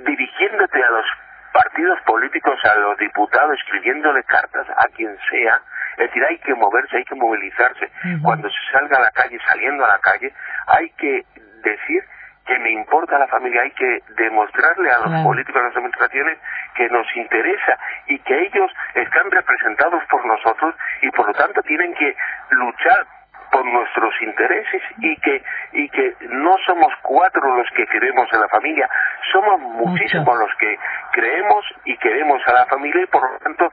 dirigiéndote 0.06 0.84
a 0.84 0.90
los 0.90 1.06
partidos 1.52 2.00
políticos, 2.02 2.60
a 2.64 2.76
los 2.76 2.98
diputados, 2.98 3.58
escribiéndole 3.60 4.24
cartas 4.24 4.68
a 4.70 4.88
quien 4.96 5.18
sea. 5.30 5.62
Es 5.98 6.08
decir, 6.08 6.24
hay 6.24 6.38
que 6.40 6.54
moverse, 6.54 6.98
hay 6.98 7.06
que 7.06 7.16
movilizarse. 7.16 7.92
Cuando 8.22 8.50
se 8.50 8.72
salga 8.72 8.98
a 8.98 9.02
la 9.02 9.12
calle, 9.12 9.40
saliendo 9.48 9.84
a 9.84 9.88
la 9.88 10.00
calle, 10.00 10.32
hay 10.68 10.90
que 10.92 11.26
decir 11.64 12.04
que 12.48 12.58
me 12.60 12.72
importa 12.72 13.20
la 13.20 13.28
familia, 13.28 13.62
hay 13.62 13.72
que 13.72 14.04
demostrarle 14.16 14.90
a 14.90 15.00
los 15.00 15.24
políticos, 15.24 15.62
a 15.62 15.66
las 15.68 15.76
administraciones 15.76 16.40
que 16.76 16.90
nos 16.90 17.06
interesa 17.16 17.78
y 18.08 18.20
que 18.20 18.40
ellos 18.46 18.72
están 18.96 19.30
representados 19.30 20.02
por 20.10 20.26
nosotros 20.26 20.76
y 21.02 21.12
por 21.12 21.28
lo 21.28 21.34
tanto 21.34 21.62
tienen 21.64 21.94
que 21.94 22.16
luchar 22.52 23.06
por 23.52 23.66
nuestros 23.66 24.14
intereses 24.22 24.82
y 25.00 25.16
que 25.18 25.44
y 25.74 25.90
que 25.90 26.16
no 26.30 26.56
somos 26.66 26.94
cuatro 27.02 27.56
los 27.56 27.70
que 27.72 27.86
queremos 27.88 28.28
a 28.34 28.40
la 28.40 28.48
familia, 28.48 28.90
somos 29.32 29.60
muchísimos 29.60 30.38
los 30.38 30.54
que 30.58 30.78
creemos 31.12 31.66
y 31.86 31.98
queremos 31.98 32.42
a 32.48 32.54
la 32.54 32.66
familia 32.66 33.04
y 33.04 33.08
por 33.08 33.30
lo 33.30 33.40
tanto 33.40 33.72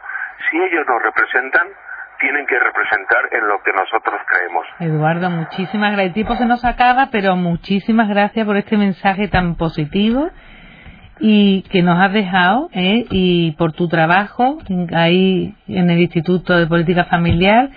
si 0.50 0.60
ellos 0.62 0.86
nos 0.86 1.02
representan 1.02 1.68
tienen 2.24 2.46
que 2.46 2.58
representar 2.58 3.28
en 3.32 3.48
lo 3.48 3.62
que 3.62 3.70
nosotros 3.72 4.18
creemos. 4.26 4.66
Eduardo, 4.80 5.28
muchísimas 5.28 5.92
gracias. 5.92 6.06
El 6.08 6.14
tiempo 6.14 6.36
se 6.36 6.46
nos 6.46 6.64
acaba, 6.64 7.08
pero 7.12 7.36
muchísimas 7.36 8.08
gracias 8.08 8.46
por 8.46 8.56
este 8.56 8.78
mensaje 8.78 9.28
tan 9.28 9.56
positivo 9.56 10.30
y 11.20 11.62
que 11.70 11.82
nos 11.82 12.00
has 12.00 12.14
dejado 12.14 12.70
¿eh? 12.72 13.04
y 13.10 13.52
por 13.52 13.72
tu 13.72 13.88
trabajo 13.88 14.58
ahí 14.94 15.54
en 15.68 15.90
el 15.90 16.00
Instituto 16.00 16.56
de 16.56 16.66
Política 16.66 17.04
Familiar 17.04 17.68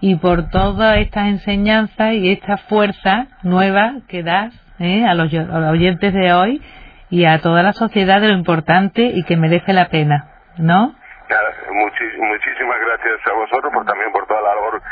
y 0.00 0.16
por 0.16 0.50
todas 0.50 0.98
estas 0.98 1.28
enseñanzas 1.28 2.12
y 2.12 2.30
esta 2.30 2.58
fuerza 2.58 3.28
nueva 3.42 4.00
que 4.06 4.22
das 4.22 4.52
¿eh? 4.80 5.06
a, 5.06 5.14
los, 5.14 5.32
oyentes 5.32 6.12
de 6.12 6.34
hoy 6.34 6.60
y 7.08 7.24
a 7.24 7.38
toda 7.38 7.62
la 7.62 7.72
sociedad 7.72 8.20
de 8.20 8.28
lo 8.28 8.34
importante 8.34 9.06
y 9.14 9.22
que 9.22 9.38
merece 9.38 9.72
la 9.72 9.88
pena, 9.88 10.26
¿no? 10.58 10.94
Muchísimas 11.70 12.78
gracias 12.80 13.26
a 13.26 13.32
vosotros 13.34 13.72
por 13.72 13.84
también 13.84 14.12
por 14.12 14.26
toda 14.26 14.42
la 14.42 14.54
labor. 14.54 14.82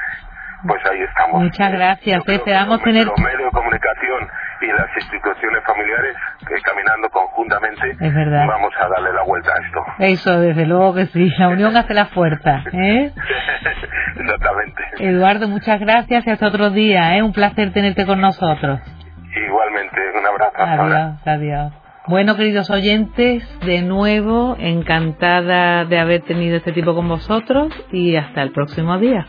Pues 0.66 0.80
ahí 0.86 1.02
estamos. 1.02 1.42
Muchas 1.42 1.72
gracias. 1.72 2.22
Esperamos 2.26 2.80
eh, 2.80 2.84
tener. 2.84 3.06
Los 3.06 3.18
medios 3.18 3.44
de 3.44 3.50
comunicación 3.50 4.28
y 4.60 4.66
las 4.66 4.88
instituciones 4.96 5.64
familiares 5.64 6.16
que 6.46 6.54
caminando 6.62 7.08
conjuntamente 7.10 7.96
vamos 8.46 8.72
a 8.78 8.88
darle 8.88 9.12
la 9.12 9.22
vuelta 9.24 9.50
a 9.52 9.66
esto. 9.66 9.84
Eso, 9.98 10.40
desde 10.40 10.66
luego 10.66 10.94
que 10.94 11.06
sí. 11.06 11.32
La 11.38 11.48
unión 11.48 11.76
hace 11.76 11.94
la 11.94 12.06
fuerza. 12.06 12.62
¿eh? 12.72 13.12
Exactamente. 14.16 14.82
Eduardo, 14.98 15.48
muchas 15.48 15.80
gracias 15.80 16.26
y 16.26 16.30
hasta 16.30 16.46
otro 16.46 16.70
día. 16.70 17.16
¿eh? 17.16 17.22
Un 17.22 17.32
placer 17.32 17.72
tenerte 17.72 18.06
con 18.06 18.20
nosotros. 18.20 18.80
Igualmente, 19.34 20.00
un 20.16 20.26
abrazo. 20.26 20.56
Adiós, 20.58 21.26
adiós. 21.26 21.81
Bueno, 22.08 22.36
queridos 22.36 22.68
oyentes, 22.68 23.44
de 23.64 23.80
nuevo 23.80 24.56
encantada 24.58 25.84
de 25.84 26.00
haber 26.00 26.22
tenido 26.22 26.56
este 26.56 26.72
tiempo 26.72 26.96
con 26.96 27.08
vosotros 27.08 27.72
y 27.92 28.16
hasta 28.16 28.42
el 28.42 28.50
próximo 28.50 28.98
día. 28.98 29.24